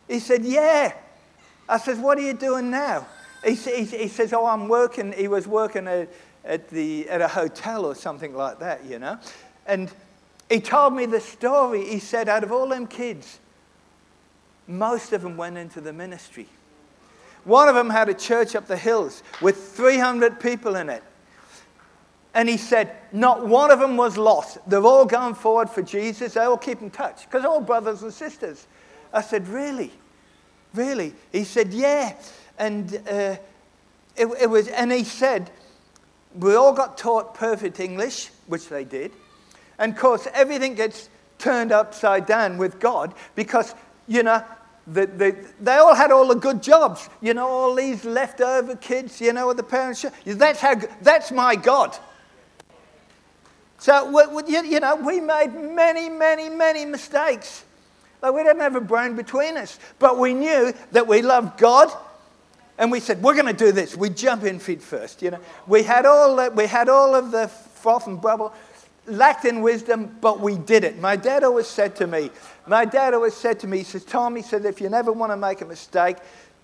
He 0.08 0.20
said, 0.20 0.44
Yeah. 0.44 0.94
I 1.70 1.78
said, 1.78 2.02
What 2.02 2.18
are 2.18 2.22
you 2.22 2.34
doing 2.34 2.70
now? 2.70 3.08
He, 3.44 3.56
he, 3.56 3.86
he 3.86 4.08
says, 4.08 4.34
Oh, 4.34 4.46
I'm 4.46 4.68
working. 4.68 5.12
He 5.12 5.28
was 5.28 5.48
working 5.48 5.88
at, 5.88 6.10
at, 6.44 6.70
the, 6.70 7.08
at 7.10 7.22
a 7.22 7.28
hotel 7.28 7.86
or 7.86 7.96
something 7.96 8.36
like 8.36 8.60
that, 8.60 8.86
you 8.86 9.00
know. 9.00 9.20
And 9.66 9.92
he 10.50 10.60
told 10.60 10.94
me 10.94 11.06
the 11.06 11.20
story. 11.20 11.86
He 11.86 12.00
said, 12.00 12.30
Out 12.30 12.44
of 12.44 12.52
all 12.52 12.68
them 12.68 12.88
kids, 12.88 13.40
most 14.68 15.14
of 15.14 15.22
them 15.22 15.38
went 15.38 15.58
into 15.58 15.82
the 15.82 15.94
ministry. 15.94 16.48
One 17.44 17.70
of 17.70 17.76
them 17.76 17.90
had 17.90 18.10
a 18.10 18.14
church 18.14 18.56
up 18.56 18.68
the 18.68 18.78
hills 18.78 19.24
with 19.42 19.58
300 19.58 20.40
people 20.40 20.76
in 20.76 20.90
it. 20.90 21.04
And 22.34 22.48
he 22.50 22.58
said, 22.58 22.96
Not 23.12 23.48
one 23.48 23.72
of 23.72 23.80
them 23.80 23.98
was 23.98 24.18
lost. 24.18 24.58
They've 24.68 24.84
all 24.84 25.06
gone 25.06 25.34
forward 25.34 25.70
for 25.70 25.82
Jesus. 25.82 26.34
They 26.34 26.42
all 26.42 26.58
keep 26.58 26.82
in 26.82 26.92
touch 26.92 27.26
because 27.26 27.42
they're 27.42 27.52
all 27.52 27.62
brothers 27.62 28.04
and 28.04 28.14
sisters. 28.14 28.68
I 29.14 29.22
said, 29.22 29.48
Really? 29.48 29.92
Really? 30.74 31.14
He 31.32 31.44
said, 31.44 31.74
Yeah. 31.74 32.16
And 32.58 32.94
uh, 33.10 33.36
it, 34.16 34.28
it 34.42 34.50
was, 34.50 34.68
and 34.68 34.92
he 34.92 35.04
said, 35.04 35.52
We 36.36 36.56
all 36.56 36.74
got 36.74 36.98
taught 36.98 37.34
perfect 37.34 37.80
English, 37.80 38.30
which 38.48 38.68
they 38.70 38.84
did. 38.84 39.12
And 39.80 39.94
of 39.94 40.00
course, 40.00 40.28
everything 40.34 40.76
gets 40.76 41.10
turned 41.38 41.72
upside 41.72 42.26
down 42.26 42.58
with 42.58 42.80
God 42.80 43.14
because, 43.36 43.76
you 44.08 44.24
know, 44.24 44.44
the, 44.88 45.06
the, 45.06 45.36
they 45.60 45.76
all 45.76 45.94
had 45.94 46.12
all 46.12 46.28
the 46.28 46.36
good 46.36 46.64
jobs. 46.64 47.10
You 47.22 47.34
know, 47.34 47.48
all 47.48 47.76
these 47.76 48.06
leftover 48.06 48.76
kids, 48.76 49.20
you 49.20 49.34
know, 49.34 49.52
the 49.54 49.64
parents. 49.64 50.06
That's, 50.26 50.60
how, 50.60 50.76
that's 51.02 51.32
my 51.32 51.56
God. 51.56 51.98
So, 53.80 54.10
you 54.48 54.80
know, 54.80 54.96
we 54.96 55.20
made 55.20 55.54
many, 55.54 56.10
many, 56.10 56.50
many 56.50 56.86
mistakes. 56.86 57.64
Like 58.22 58.34
we 58.34 58.44
didn't 58.44 58.62
have 58.62 58.76
a 58.76 58.82
brain 58.82 59.16
between 59.16 59.58
us, 59.58 59.80
but 60.00 60.18
we 60.18 60.34
knew 60.34 60.74
that 60.92 61.08
we 61.08 61.22
loved 61.22 61.60
God, 61.60 61.92
and 62.78 62.92
we 62.92 63.00
said, 63.00 63.22
"We're 63.22 63.36
going 63.36 63.46
to 63.46 63.54
do 63.54 63.72
this." 63.72 63.96
We 63.96 64.10
jump 64.10 64.44
in 64.44 64.60
feet 64.60 64.82
first. 64.82 65.22
You 65.22 65.32
know, 65.32 65.40
we 65.68 65.84
had 65.84 66.06
all 66.06 66.36
the, 66.36 66.52
we 66.52 66.66
had 66.68 66.90
all 66.90 67.16
of 67.16 67.32
the 67.32 67.48
froth 67.48 68.08
and 68.08 68.22
bubble, 68.22 68.54
lacked 69.06 69.46
in 69.46 69.62
wisdom, 69.62 70.18
but 70.22 70.40
we 70.40 70.58
did 70.58 70.84
it. 70.84 71.00
My 71.00 71.16
dad 71.16 71.44
always 71.44 71.68
said 71.68 71.96
to 71.98 72.08
me, 72.08 72.30
my 72.68 72.86
dad 72.86 73.14
always 73.14 73.34
said 73.34 73.60
to 73.62 73.68
me, 73.68 73.80
he 73.80 73.84
says, 73.84 74.04
Tom, 74.04 74.36
he 74.36 74.42
said, 74.42 74.66
if 74.66 74.82
you 74.82 74.90
never 74.90 75.12
want 75.12 75.32
to 75.32 75.38
make 75.38 75.62
a 75.62 75.66
mistake, 75.66 76.18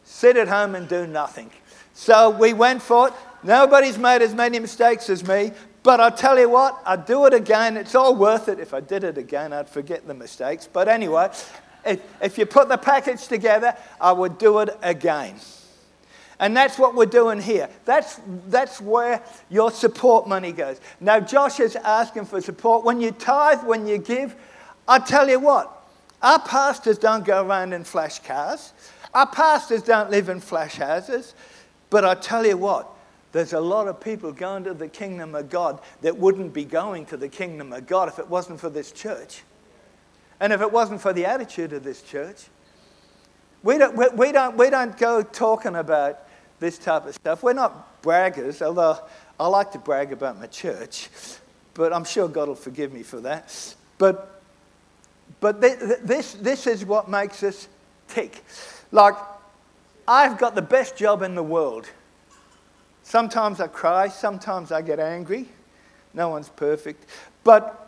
sit 0.03 0.35
at 0.35 0.47
home 0.47 0.75
and 0.75 0.87
do 0.87 1.07
nothing. 1.07 1.49
So 1.93 2.29
we 2.29 2.53
went 2.53 2.81
for 2.81 3.09
it. 3.09 3.13
Nobody's 3.43 3.97
made 3.97 4.21
as 4.21 4.33
many 4.33 4.59
mistakes 4.59 5.09
as 5.09 5.25
me, 5.25 5.51
but 5.83 5.99
I'll 5.99 6.11
tell 6.11 6.39
you 6.39 6.49
what, 6.49 6.81
I'd 6.85 7.05
do 7.05 7.25
it 7.25 7.33
again. 7.33 7.75
It's 7.77 7.93
all 7.93 8.15
worth 8.15 8.47
it. 8.47 8.59
If 8.59 8.73
I 8.73 8.79
did 8.79 9.03
it 9.03 9.17
again, 9.17 9.51
I'd 9.51 9.69
forget 9.69 10.07
the 10.07 10.13
mistakes. 10.13 10.67
But 10.71 10.87
anyway, 10.87 11.29
if, 11.85 12.01
if 12.21 12.37
you 12.37 12.45
put 12.45 12.69
the 12.69 12.77
package 12.77 13.27
together, 13.27 13.75
I 13.99 14.13
would 14.13 14.37
do 14.37 14.59
it 14.59 14.69
again. 14.81 15.35
And 16.39 16.55
that's 16.55 16.79
what 16.79 16.95
we're 16.95 17.05
doing 17.05 17.41
here. 17.41 17.69
That's, 17.85 18.19
that's 18.47 18.81
where 18.81 19.21
your 19.49 19.71
support 19.71 20.27
money 20.27 20.51
goes. 20.51 20.79
Now, 20.99 21.19
Josh 21.19 21.59
is 21.59 21.75
asking 21.75 22.25
for 22.25 22.41
support. 22.41 22.83
When 22.83 22.99
you 22.99 23.11
tithe, 23.11 23.63
when 23.63 23.85
you 23.85 23.97
give, 23.97 24.35
I 24.87 24.99
tell 24.99 25.29
you 25.29 25.39
what, 25.39 25.69
our 26.21 26.39
pastors 26.39 26.97
don't 26.97 27.25
go 27.25 27.45
around 27.45 27.73
in 27.73 27.83
flash 27.83 28.19
cars. 28.19 28.73
Our 29.13 29.27
pastors 29.27 29.83
don't 29.83 30.09
live 30.09 30.29
in 30.29 30.39
flash 30.39 30.77
houses. 30.77 31.35
But 31.89 32.03
I 32.03 32.15
tell 32.15 32.45
you 32.45 32.57
what, 32.57 32.89
there's 33.33 33.53
a 33.53 33.59
lot 33.59 33.87
of 33.87 33.99
people 33.99 34.31
going 34.31 34.63
to 34.63 34.73
the 34.73 34.87
kingdom 34.87 35.35
of 35.35 35.49
God 35.49 35.81
that 36.01 36.17
wouldn't 36.17 36.53
be 36.53 36.63
going 36.63 37.07
to 37.07 37.17
the 37.17 37.27
kingdom 37.27 37.73
of 37.73 37.87
God 37.87 38.07
if 38.07 38.19
it 38.19 38.29
wasn't 38.29 38.59
for 38.59 38.69
this 38.69 38.91
church. 38.91 39.41
And 40.39 40.53
if 40.53 40.61
it 40.61 40.71
wasn't 40.71 41.01
for 41.01 41.13
the 41.13 41.25
attitude 41.25 41.73
of 41.73 41.83
this 41.83 42.01
church. 42.03 42.45
We 43.63 43.77
don't, 43.77 43.95
we, 43.95 44.07
we, 44.09 44.31
don't, 44.31 44.55
we 44.55 44.69
don't 44.69 44.95
go 44.97 45.23
talking 45.23 45.75
about 45.75 46.27
this 46.59 46.77
type 46.77 47.07
of 47.07 47.15
stuff. 47.15 47.41
We're 47.41 47.53
not 47.53 48.03
braggers, 48.03 48.61
although 48.61 48.99
I 49.39 49.47
like 49.47 49.71
to 49.71 49.79
brag 49.79 50.11
about 50.11 50.39
my 50.39 50.47
church, 50.47 51.09
but 51.73 51.91
I'm 51.91 52.03
sure 52.03 52.27
God 52.27 52.49
will 52.49 52.55
forgive 52.55 52.93
me 52.93 53.01
for 53.01 53.19
that. 53.21 53.75
But, 53.97 54.41
but 55.39 55.59
this, 55.59 56.33
this 56.33 56.67
is 56.67 56.85
what 56.85 57.09
makes 57.09 57.41
us 57.41 57.67
tick. 58.09 58.43
Like, 58.91 59.15
I've 60.07 60.37
got 60.37 60.53
the 60.53 60.61
best 60.61 60.97
job 60.97 61.23
in 61.23 61.33
the 61.33 61.43
world. 61.43 61.89
Sometimes 63.03 63.59
I 63.59 63.67
cry, 63.67 64.07
sometimes 64.07 64.71
I 64.71 64.81
get 64.81 64.99
angry. 64.99 65.47
No 66.13 66.29
one's 66.29 66.49
perfect. 66.49 67.05
But 67.43 67.83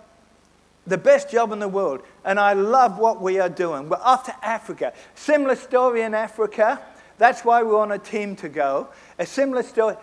the 0.87 0.97
best 0.97 1.31
job 1.31 1.51
in 1.51 1.59
the 1.59 1.67
world. 1.67 2.01
And 2.23 2.39
I 2.39 2.53
love 2.53 2.99
what 2.99 3.21
we 3.21 3.39
are 3.39 3.49
doing. 3.49 3.89
We're 3.89 3.97
off 3.97 4.25
to 4.25 4.45
Africa. 4.45 4.93
Similar 5.15 5.55
story 5.55 6.01
in 6.01 6.13
Africa. 6.13 6.81
That's 7.17 7.45
why 7.45 7.63
we're 7.63 7.79
on 7.79 7.91
a 7.91 7.99
team 7.99 8.35
to 8.37 8.49
go. 8.49 8.89
A 9.17 9.25
similar 9.25 9.63
story. 9.63 9.95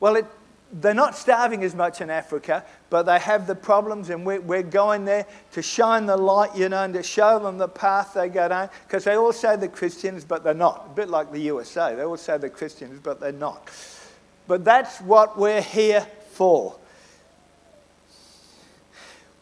Well, 0.00 0.16
it, 0.16 0.26
they're 0.72 0.94
not 0.94 1.16
starving 1.16 1.64
as 1.64 1.74
much 1.74 2.00
in 2.00 2.10
Africa, 2.10 2.64
but 2.90 3.04
they 3.04 3.18
have 3.18 3.46
the 3.46 3.54
problems, 3.54 4.10
and 4.10 4.24
we're, 4.24 4.40
we're 4.40 4.62
going 4.62 5.04
there 5.04 5.26
to 5.52 5.62
shine 5.62 6.06
the 6.06 6.16
light, 6.16 6.54
you 6.54 6.68
know, 6.68 6.84
and 6.84 6.94
to 6.94 7.02
show 7.02 7.38
them 7.38 7.58
the 7.58 7.68
path 7.68 8.12
they 8.14 8.28
go 8.28 8.48
down. 8.48 8.70
Because 8.86 9.04
they 9.04 9.16
all 9.16 9.32
say 9.32 9.56
they're 9.56 9.68
Christians, 9.68 10.24
but 10.24 10.44
they're 10.44 10.54
not. 10.54 10.88
A 10.92 10.94
bit 10.94 11.08
like 11.08 11.32
the 11.32 11.40
USA. 11.40 11.94
They 11.94 12.04
all 12.04 12.16
say 12.16 12.38
they're 12.38 12.50
Christians, 12.50 13.00
but 13.02 13.18
they're 13.18 13.32
not. 13.32 13.68
But 14.48 14.64
that's 14.64 15.00
what 15.00 15.38
we're 15.38 15.62
here 15.62 16.04
for. 16.32 16.74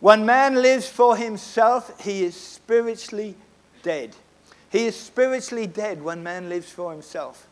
When 0.01 0.27
man 0.27 0.57
lives 0.57 0.89
for 0.89 1.17
himself, 1.17 1.99
he 2.03 2.25
is 2.25 2.37
spiritually 2.37 3.37
dead. 3.83 4.15
He 4.69 4.87
is 4.87 4.97
spiritually 4.97 5.69
dead 5.69 6.03
when 6.03 6.23
man 6.23 6.49
lives 6.49 6.71
for 6.71 6.93
himself. 6.93 7.47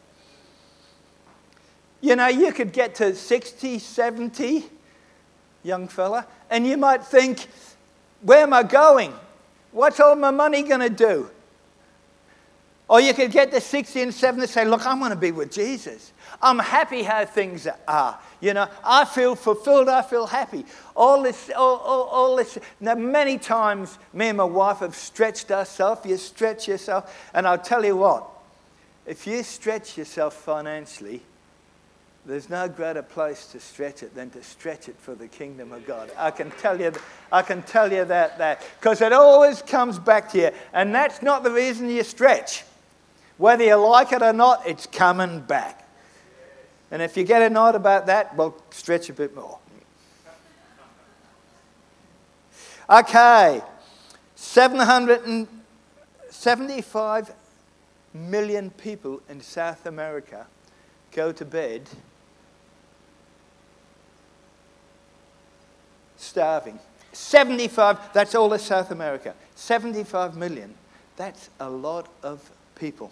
You 2.01 2.17
know, 2.17 2.27
you 2.27 2.53
could 2.53 2.73
get 2.73 2.97
to 2.97 3.15
60, 3.15 3.79
70, 3.79 4.65
young 5.63 5.89
fella, 5.89 6.27
and 6.51 6.67
you 6.67 6.77
might 6.77 7.05
think, 7.05 7.47
where 8.21 8.43
am 8.43 8.53
I 8.53 8.65
going? 8.65 9.15
What's 9.71 10.01
all 10.01 10.17
my 10.17 10.31
money 10.31 10.63
going 10.63 10.81
to 10.81 10.91
do? 10.91 11.31
Or 12.89 13.01
you 13.01 13.15
could 13.15 13.31
get 13.31 13.51
to 13.53 13.61
60 13.61 14.03
and 14.03 14.13
70 14.13 14.43
and 14.43 14.51
say, 14.51 14.65
look, 14.67 14.87
I'm 14.87 14.99
going 14.99 15.11
to 15.11 15.17
be 15.17 15.33
with 15.33 15.51
Jesus. 15.51 16.13
I'm 16.43 16.59
happy 16.59 17.03
how 17.03 17.25
things 17.25 17.67
are. 17.89 18.19
You 18.41 18.53
know, 18.53 18.69
I 18.85 19.07
feel 19.07 19.35
fulfilled, 19.35 19.89
I 19.89 20.03
feel 20.03 20.27
happy. 20.27 20.67
All 20.95 21.23
this, 21.23 21.51
all, 21.57 21.79
all, 21.79 22.03
all 22.05 22.37
this. 22.37 22.59
Now, 22.81 22.95
many 22.95 23.39
times, 23.39 23.99
me 24.13 24.29
and 24.29 24.37
my 24.37 24.45
wife 24.45 24.79
have 24.79 24.95
stretched 24.95 25.51
ourselves. 25.51 26.05
You 26.05 26.19
stretch 26.19 26.69
yourself, 26.69 27.31
and 27.33 27.47
I'll 27.47 27.57
tell 27.57 27.85
you 27.85 27.97
what, 27.97 28.29
if 29.07 29.27
you 29.27 29.43
stretch 29.43 29.97
yourself 29.97 30.35
financially, 30.35 31.23
there's 32.27 32.51
no 32.51 32.69
greater 32.69 33.03
place 33.03 33.47
to 33.49 33.61
stretch 33.61 34.03
it 34.03 34.15
than 34.15 34.31
to 34.31 34.43
stretch 34.43 34.89
it 34.89 34.97
for 34.99 35.15
the 35.15 35.29
kingdom 35.29 35.73
of 35.73 35.87
God. 35.87 36.11
I 36.19 36.31
can 36.31 36.51
tell 36.53 36.79
you, 36.79 36.93
I 37.33 37.43
can 37.43 37.63
tell 37.63 37.91
you 37.91 38.05
that, 38.05 38.39
that, 38.39 38.63
because 38.79 39.01
it 39.01 39.13
always 39.13 39.63
comes 39.63 39.99
back 39.99 40.31
to 40.33 40.39
you, 40.39 40.51
and 40.75 40.95
that's 40.95 41.23
not 41.23 41.43
the 41.43 41.51
reason 41.51 41.89
you 41.89 42.03
stretch. 42.03 42.65
Whether 43.37 43.65
you 43.65 43.75
like 43.77 44.13
it 44.13 44.23
or 44.23 44.33
not, 44.33 44.67
it's 44.67 44.87
coming 44.87 45.41
back. 45.41 45.87
And 46.91 47.01
if 47.03 47.15
you 47.17 47.25
get 47.25 47.41
annoyed 47.43 47.75
about 47.75 48.07
that, 48.07 48.35
well, 48.37 48.55
stretch 48.71 49.11
a 49.11 49.13
bit 49.13 49.35
more. 49.35 49.59
Okay, 52.89 53.61
775 54.37 57.35
million 58.13 58.71
people 58.71 59.21
in 59.29 59.41
South 59.41 59.87
America 59.87 60.47
go 61.11 61.33
to 61.33 61.45
bed 61.45 61.89
starving. 66.17 66.79
75, 67.13 68.13
that's 68.13 68.35
all 68.35 68.53
of 68.53 68.61
South 68.61 68.91
America. 68.91 69.35
75 69.55 70.37
million. 70.37 70.75
That's 71.17 71.49
a 71.61 71.71
lot 71.71 72.09
of 72.23 72.51
people. 72.75 73.11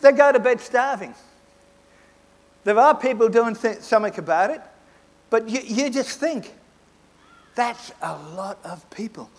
They 0.00 0.12
go 0.12 0.32
to 0.32 0.38
bed 0.38 0.60
starving. 0.60 1.14
There 2.64 2.78
are 2.78 2.94
people 2.96 3.28
doing 3.28 3.54
th- 3.54 3.78
something 3.78 4.18
about 4.18 4.50
it, 4.50 4.60
but 5.30 5.48
you, 5.48 5.60
you 5.60 5.90
just 5.90 6.20
think 6.20 6.52
that's 7.54 7.92
a 8.02 8.16
lot 8.36 8.58
of 8.64 8.88
people. 8.90 9.30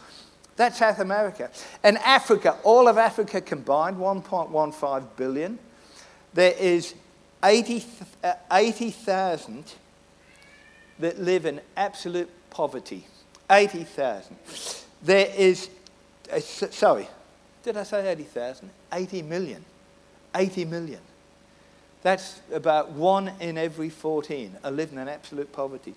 That's 0.55 0.79
South 0.79 0.99
America. 0.99 1.49
And 1.83 1.97
Africa, 1.99 2.57
all 2.63 2.87
of 2.87 2.97
Africa 2.97 3.39
combined, 3.39 3.97
1.15 3.97 5.05
billion. 5.15 5.57
There 6.33 6.53
is 6.59 6.95
80,000 7.43 8.07
uh, 8.23 8.33
80, 8.51 8.93
that 10.99 11.19
live 11.19 11.45
in 11.45 11.61
absolute 11.77 12.29
poverty. 12.49 13.05
80,000. 13.49 14.35
There 15.01 15.31
is, 15.37 15.69
uh, 16.31 16.39
sorry, 16.39 17.07
did 17.63 17.77
I 17.77 17.83
say 17.83 18.11
80,000? 18.11 18.69
80 18.91 19.21
million. 19.21 19.63
80 20.35 20.65
million. 20.65 20.99
That's 22.01 22.39
about 22.53 22.91
one 22.91 23.31
in 23.39 23.57
every 23.57 23.89
14 23.89 24.57
are 24.63 24.71
living 24.71 24.97
in 24.97 25.07
absolute 25.07 25.51
poverty. 25.51 25.93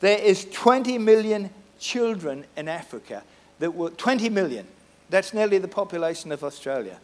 There 0.00 0.18
is 0.18 0.44
20 0.52 0.98
million 0.98 1.50
children 1.78 2.44
in 2.56 2.68
Africa 2.68 3.22
that 3.58 3.74
will, 3.74 3.90
20 3.90 4.28
million, 4.28 4.66
that's 5.08 5.32
nearly 5.32 5.58
the 5.58 5.68
population 5.68 6.32
of 6.32 6.44
Australia, 6.44 6.98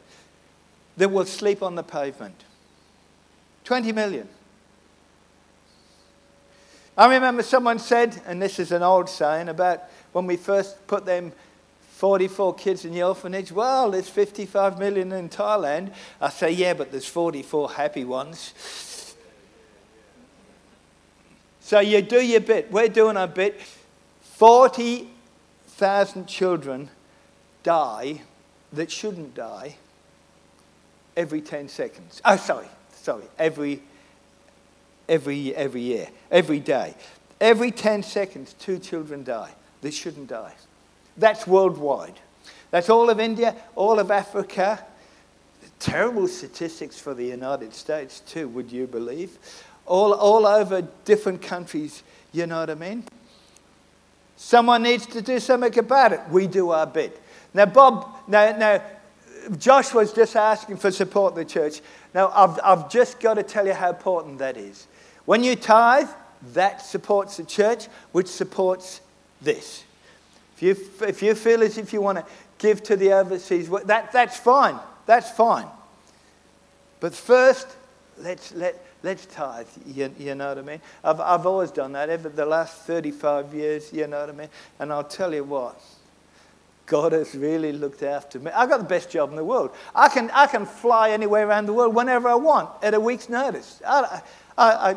that 0.96 1.10
will 1.10 1.24
sleep 1.24 1.62
on 1.62 1.74
the 1.74 1.82
pavement. 1.82 2.44
20 3.64 3.92
million. 3.92 4.28
I 6.96 7.12
remember 7.12 7.42
someone 7.42 7.78
said, 7.78 8.20
and 8.26 8.40
this 8.40 8.58
is 8.58 8.70
an 8.70 8.82
old 8.82 9.08
saying, 9.08 9.48
about 9.48 9.82
when 10.12 10.26
we 10.26 10.36
first 10.36 10.86
put 10.86 11.04
them 11.04 11.32
44 11.94 12.54
kids 12.56 12.84
in 12.84 12.92
the 12.92 13.04
orphanage. 13.04 13.52
Well, 13.52 13.92
there's 13.92 14.08
55 14.08 14.80
million 14.80 15.12
in 15.12 15.28
Thailand. 15.28 15.94
I 16.20 16.28
say, 16.28 16.50
yeah, 16.50 16.74
but 16.74 16.90
there's 16.90 17.06
44 17.06 17.70
happy 17.70 18.04
ones. 18.04 19.14
So 21.60 21.78
you 21.78 22.02
do 22.02 22.20
your 22.20 22.40
bit. 22.40 22.72
We're 22.72 22.88
doing 22.88 23.16
our 23.16 23.28
bit. 23.28 23.60
40,000 24.22 26.26
children 26.26 26.90
die 27.62 28.22
that 28.72 28.90
shouldn't 28.90 29.36
die 29.36 29.76
every 31.16 31.40
10 31.40 31.68
seconds. 31.68 32.20
Oh, 32.24 32.36
sorry, 32.36 32.66
sorry, 32.92 33.26
every, 33.38 33.80
every, 35.08 35.54
every 35.54 35.82
year, 35.82 36.08
every 36.28 36.58
day. 36.58 36.96
Every 37.40 37.70
10 37.70 38.02
seconds, 38.02 38.56
two 38.58 38.80
children 38.80 39.22
die 39.22 39.52
that 39.82 39.94
shouldn't 39.94 40.26
die. 40.26 40.54
That's 41.16 41.46
worldwide. 41.46 42.18
That's 42.70 42.90
all 42.90 43.08
of 43.10 43.20
India, 43.20 43.54
all 43.76 43.98
of 43.98 44.10
Africa. 44.10 44.84
Terrible 45.78 46.26
statistics 46.28 46.98
for 46.98 47.14
the 47.14 47.24
United 47.24 47.74
States, 47.74 48.20
too, 48.20 48.48
would 48.48 48.72
you 48.72 48.86
believe? 48.86 49.38
All, 49.86 50.12
all 50.12 50.46
over 50.46 50.86
different 51.04 51.42
countries, 51.42 52.02
you 52.32 52.46
know 52.46 52.60
what 52.60 52.70
I 52.70 52.74
mean? 52.74 53.04
Someone 54.36 54.82
needs 54.82 55.06
to 55.06 55.22
do 55.22 55.38
something 55.38 55.78
about 55.78 56.12
it. 56.12 56.20
We 56.30 56.46
do 56.46 56.70
our 56.70 56.86
bit. 56.86 57.20
Now, 57.52 57.66
Bob, 57.66 58.08
now, 58.26 58.56
now 58.56 58.82
Josh 59.58 59.94
was 59.94 60.12
just 60.12 60.36
asking 60.36 60.78
for 60.78 60.90
support 60.90 61.32
of 61.32 61.36
the 61.36 61.44
church. 61.44 61.80
Now, 62.12 62.32
I've, 62.34 62.58
I've 62.64 62.90
just 62.90 63.20
got 63.20 63.34
to 63.34 63.42
tell 63.42 63.66
you 63.66 63.74
how 63.74 63.90
important 63.90 64.38
that 64.38 64.56
is. 64.56 64.86
When 65.24 65.44
you 65.44 65.54
tithe, 65.54 66.08
that 66.54 66.82
supports 66.82 67.36
the 67.36 67.44
church, 67.44 67.86
which 68.12 68.26
supports 68.26 69.00
this. 69.40 69.84
If 70.56 70.62
you, 70.62 71.06
if 71.06 71.22
you 71.22 71.34
feel 71.34 71.62
as 71.62 71.78
if 71.78 71.92
you 71.92 72.00
want 72.00 72.18
to 72.18 72.26
give 72.58 72.82
to 72.84 72.96
the 72.96 73.12
overseas, 73.12 73.68
that, 73.86 74.12
that's 74.12 74.36
fine. 74.36 74.78
That's 75.06 75.30
fine. 75.30 75.66
But 77.00 77.14
first, 77.14 77.66
let's, 78.18 78.52
let, 78.52 78.82
let's 79.02 79.26
tithe. 79.26 79.66
You, 79.86 80.14
you 80.18 80.34
know 80.34 80.48
what 80.48 80.58
I 80.58 80.62
mean? 80.62 80.80
I've, 81.02 81.20
I've 81.20 81.46
always 81.46 81.70
done 81.70 81.92
that 81.92 82.08
over 82.08 82.28
the 82.28 82.46
last 82.46 82.82
35 82.82 83.52
years, 83.52 83.92
you 83.92 84.06
know 84.06 84.20
what 84.20 84.30
I 84.30 84.32
mean? 84.32 84.48
And 84.78 84.92
I'll 84.92 85.04
tell 85.04 85.34
you 85.34 85.44
what, 85.44 85.80
God 86.86 87.12
has 87.12 87.34
really 87.34 87.72
looked 87.72 88.02
after 88.02 88.38
me. 88.38 88.50
I've 88.52 88.68
got 88.68 88.78
the 88.78 88.84
best 88.84 89.10
job 89.10 89.30
in 89.30 89.36
the 89.36 89.44
world. 89.44 89.70
I 89.94 90.08
can, 90.08 90.30
I 90.32 90.46
can 90.46 90.66
fly 90.66 91.10
anywhere 91.10 91.46
around 91.48 91.66
the 91.66 91.72
world 91.72 91.94
whenever 91.94 92.28
I 92.28 92.34
want 92.34 92.70
at 92.82 92.94
a 92.94 93.00
week's 93.00 93.28
notice. 93.28 93.80
I, 93.86 94.22
I, 94.56 94.72
I, 94.72 94.96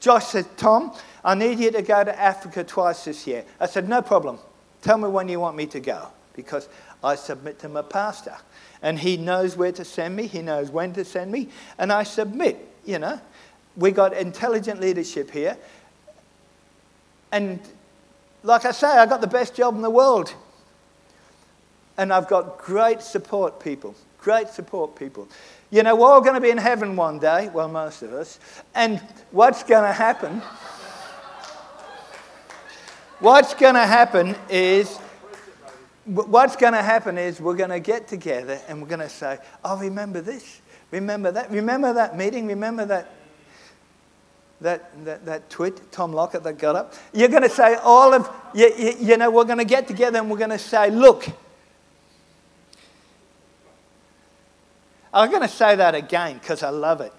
Josh 0.00 0.26
said, 0.26 0.46
Tom, 0.56 0.92
I 1.24 1.34
need 1.34 1.58
you 1.58 1.70
to 1.70 1.82
go 1.82 2.04
to 2.04 2.20
Africa 2.20 2.64
twice 2.64 3.04
this 3.04 3.26
year. 3.26 3.44
I 3.58 3.66
said, 3.66 3.88
no 3.88 4.02
problem. 4.02 4.38
Tell 4.84 4.98
me 4.98 5.08
when 5.08 5.28
you 5.28 5.40
want 5.40 5.56
me 5.56 5.64
to 5.68 5.80
go 5.80 6.08
because 6.34 6.68
I 7.02 7.14
submit 7.14 7.58
to 7.60 7.70
my 7.70 7.80
pastor. 7.80 8.36
And 8.82 8.98
he 8.98 9.16
knows 9.16 9.56
where 9.56 9.72
to 9.72 9.82
send 9.82 10.14
me, 10.14 10.26
he 10.26 10.42
knows 10.42 10.70
when 10.70 10.92
to 10.92 11.06
send 11.06 11.32
me, 11.32 11.48
and 11.78 11.90
I 11.90 12.02
submit, 12.02 12.58
you 12.84 12.98
know. 12.98 13.18
We 13.78 13.92
got 13.92 14.12
intelligent 14.12 14.82
leadership 14.82 15.30
here. 15.30 15.56
And 17.32 17.60
like 18.42 18.66
I 18.66 18.72
say, 18.72 18.86
I 18.86 19.06
got 19.06 19.22
the 19.22 19.26
best 19.26 19.54
job 19.54 19.74
in 19.74 19.80
the 19.80 19.88
world. 19.88 20.34
And 21.96 22.12
I've 22.12 22.28
got 22.28 22.58
great 22.58 23.00
support 23.00 23.60
people. 23.60 23.94
Great 24.18 24.48
support 24.48 24.96
people. 24.96 25.28
You 25.70 25.82
know, 25.82 25.96
we're 25.96 26.08
all 26.08 26.20
going 26.20 26.34
to 26.34 26.42
be 26.42 26.50
in 26.50 26.58
heaven 26.58 26.94
one 26.94 27.18
day, 27.18 27.48
well, 27.54 27.68
most 27.68 28.02
of 28.02 28.12
us. 28.12 28.38
And 28.74 29.00
what's 29.30 29.62
going 29.62 29.84
to 29.84 29.94
happen? 29.94 30.42
What's 33.20 33.54
going 33.54 33.74
to 33.74 33.86
happen 33.86 34.34
is, 34.48 34.96
what's 36.04 36.56
going 36.56 36.72
to 36.72 36.82
happen 36.82 37.16
is 37.16 37.40
we're 37.40 37.54
going 37.54 37.70
to 37.70 37.80
get 37.80 38.08
together 38.08 38.60
and 38.68 38.82
we're 38.82 38.88
going 38.88 39.00
to 39.00 39.08
say, 39.08 39.38
oh, 39.64 39.78
remember 39.78 40.20
this, 40.20 40.60
remember 40.90 41.30
that, 41.30 41.50
remember 41.50 41.92
that 41.92 42.16
meeting, 42.16 42.48
remember 42.48 42.84
that, 42.86 43.10
that, 44.60 45.04
that, 45.04 45.24
that 45.26 45.48
tweet, 45.48 45.92
Tom 45.92 46.12
Locker 46.12 46.40
that 46.40 46.58
got 46.58 46.74
up. 46.74 46.94
You're 47.12 47.28
going 47.28 47.44
to 47.44 47.48
say 47.48 47.76
all 47.76 48.12
of, 48.12 48.28
you, 48.52 48.72
you, 48.76 48.94
you 49.00 49.16
know, 49.16 49.30
we're 49.30 49.44
going 49.44 49.58
to 49.58 49.64
get 49.64 49.86
together 49.86 50.18
and 50.18 50.28
we're 50.28 50.38
going 50.38 50.50
to 50.50 50.58
say, 50.58 50.90
look, 50.90 51.26
I'm 55.12 55.30
going 55.30 55.42
to 55.42 55.48
say 55.48 55.76
that 55.76 55.94
again 55.94 56.38
because 56.38 56.64
I 56.64 56.70
love 56.70 57.00
it. 57.00 57.12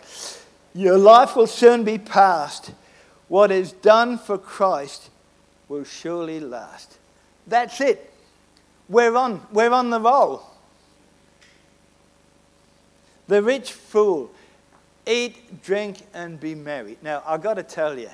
Your 0.74 0.98
life 0.98 1.38
will 1.38 1.48
soon 1.48 1.86
be 1.86 1.98
past. 1.98 2.74
What 3.30 3.50
is 3.50 3.72
done 3.72 4.18
for 4.18 4.38
Christ 4.38 5.10
will 5.67 5.84
surely 5.84 6.39
last. 6.39 6.97
That's 7.47 7.80
it. 7.82 8.12
We're 8.88 9.15
on, 9.15 9.45
we're 9.51 9.71
on 9.71 9.89
the 9.89 9.99
roll. 9.99 10.43
The 13.28 13.41
rich 13.41 13.71
fool, 13.73 14.32
eat, 15.08 15.63
drink, 15.63 15.97
and 16.13 16.39
be 16.39 16.54
merry. 16.54 16.97
Now, 17.01 17.23
I've 17.25 17.41
got 17.41 17.56
to 17.56 17.63
tell 17.63 17.97
you, 17.97 18.10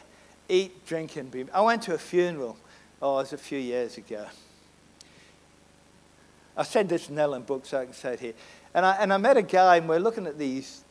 eat, 0.47 0.85
drink, 0.85 1.17
and 1.17 1.29
be 1.29 1.45
I 1.53 1.61
went 1.61 1.81
to 1.83 1.93
a 1.93 1.97
funeral, 1.97 2.57
oh, 3.01 3.17
it 3.17 3.21
was 3.21 3.33
a 3.33 3.37
few 3.37 3.59
years 3.59 3.97
ago. 3.97 4.25
I 6.55 6.63
said 6.63 6.87
this 6.87 7.09
in 7.09 7.15
Ellenbrook, 7.15 7.65
so 7.65 7.79
I 7.79 7.85
can 7.85 7.93
say 7.93 8.13
it 8.13 8.19
here. 8.19 8.33
And 8.73 8.85
I, 8.85 8.95
and 8.97 9.11
I 9.11 9.17
met 9.17 9.35
a 9.35 9.41
guy, 9.41 9.77
and 9.77 9.89
we're 9.89 9.99
looking 9.99 10.27
at 10.27 10.37
these 10.37 10.83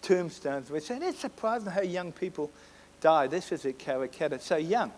tombstones. 0.00 0.70
We're 0.70 0.80
saying, 0.80 1.02
it's 1.02 1.20
surprising 1.20 1.70
how 1.70 1.82
young 1.82 2.12
people 2.12 2.50
die. 3.00 3.26
This 3.26 3.52
is 3.52 3.66
at 3.66 3.78
Karrakatta, 3.78 4.40
so 4.40 4.56
young. 4.56 4.92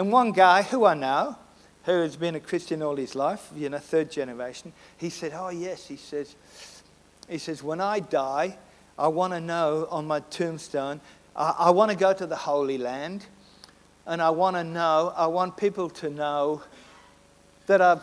And 0.00 0.10
one 0.10 0.32
guy 0.32 0.62
who 0.62 0.86
I 0.86 0.94
know, 0.94 1.36
who 1.84 1.92
has 2.00 2.16
been 2.16 2.34
a 2.34 2.40
Christian 2.40 2.82
all 2.82 2.96
his 2.96 3.14
life, 3.14 3.50
you 3.54 3.68
know, 3.68 3.76
third 3.76 4.10
generation, 4.10 4.72
he 4.96 5.10
said, 5.10 5.32
Oh, 5.34 5.50
yes, 5.50 5.88
he 5.88 5.96
says, 5.96 6.36
he 7.28 7.36
says, 7.36 7.62
when 7.62 7.82
I 7.82 8.00
die, 8.00 8.56
I 8.98 9.08
want 9.08 9.34
to 9.34 9.42
know 9.42 9.86
on 9.90 10.06
my 10.06 10.20
tombstone, 10.20 11.02
I, 11.36 11.54
I 11.58 11.70
want 11.72 11.90
to 11.90 11.98
go 11.98 12.14
to 12.14 12.26
the 12.26 12.34
Holy 12.34 12.78
Land, 12.78 13.26
and 14.06 14.22
I 14.22 14.30
want 14.30 14.56
to 14.56 14.64
know, 14.64 15.12
I 15.14 15.26
want 15.26 15.58
people 15.58 15.90
to 15.90 16.08
know 16.08 16.62
that 17.66 17.82
I've 17.82 18.00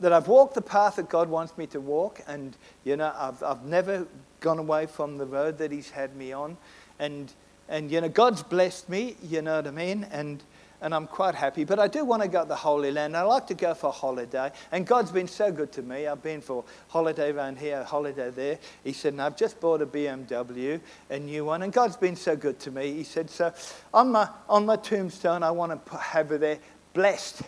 that 0.00 0.12
I've 0.12 0.26
walked 0.26 0.54
the 0.54 0.60
path 0.60 0.96
that 0.96 1.08
God 1.08 1.28
wants 1.28 1.56
me 1.56 1.68
to 1.68 1.80
walk, 1.80 2.20
and 2.26 2.56
you 2.82 2.96
know, 2.96 3.14
I've, 3.16 3.40
I've 3.44 3.62
never 3.62 4.08
gone 4.40 4.58
away 4.58 4.86
from 4.86 5.18
the 5.18 5.26
road 5.26 5.58
that 5.58 5.70
He's 5.70 5.90
had 5.90 6.16
me 6.16 6.32
on, 6.32 6.56
and 6.98 7.32
and 7.70 7.90
you 7.90 8.00
know, 8.02 8.08
God's 8.10 8.42
blessed 8.42 8.90
me, 8.90 9.16
you 9.22 9.40
know 9.40 9.56
what 9.56 9.66
I 9.66 9.70
mean, 9.70 10.06
and 10.10 10.42
and 10.82 10.94
I'm 10.94 11.06
quite 11.06 11.34
happy. 11.34 11.64
But 11.64 11.78
I 11.78 11.88
do 11.88 12.04
want 12.04 12.22
to 12.22 12.28
go 12.28 12.42
to 12.42 12.48
the 12.48 12.56
Holy 12.56 12.90
Land. 12.90 13.16
I 13.16 13.22
like 13.22 13.46
to 13.48 13.54
go 13.54 13.74
for 13.74 13.88
a 13.88 13.92
holiday, 13.92 14.50
and 14.72 14.86
God's 14.86 15.10
been 15.10 15.28
so 15.28 15.52
good 15.52 15.72
to 15.72 15.82
me. 15.82 16.06
I've 16.06 16.22
been 16.22 16.40
for 16.40 16.64
holiday 16.88 17.32
around 17.32 17.58
here, 17.58 17.82
holiday 17.84 18.30
there. 18.30 18.58
He 18.84 18.92
said, 18.92 19.12
and 19.12 19.22
I've 19.22 19.36
just 19.36 19.60
bought 19.60 19.82
a 19.82 19.86
BMW, 19.86 20.80
a 21.10 21.18
new 21.18 21.44
one, 21.44 21.62
and 21.62 21.72
God's 21.72 21.96
been 21.96 22.16
so 22.16 22.36
good 22.36 22.58
to 22.60 22.70
me. 22.70 22.92
He 22.92 23.04
said, 23.04 23.30
so 23.30 23.52
on 23.92 24.12
my 24.12 24.28
on 24.48 24.66
my 24.66 24.76
tombstone, 24.76 25.42
I 25.42 25.50
want 25.50 25.84
to 25.86 25.96
have 25.96 26.32
it 26.32 26.40
there, 26.40 26.58
blessed, 26.94 27.42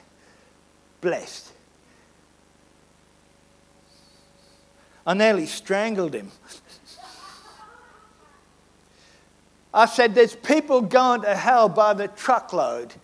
blessed. 1.00 1.52
I 5.04 5.14
nearly 5.14 5.46
strangled 5.46 6.14
him. 6.14 6.30
I 9.74 9.87
said, 9.87 10.14
There's 10.14 10.35
people 10.35 10.80
going 10.80 11.22
to 11.22 11.35
hell 11.35 11.68
by 11.68 11.94
the 11.94 12.08
truckload. 12.08 12.94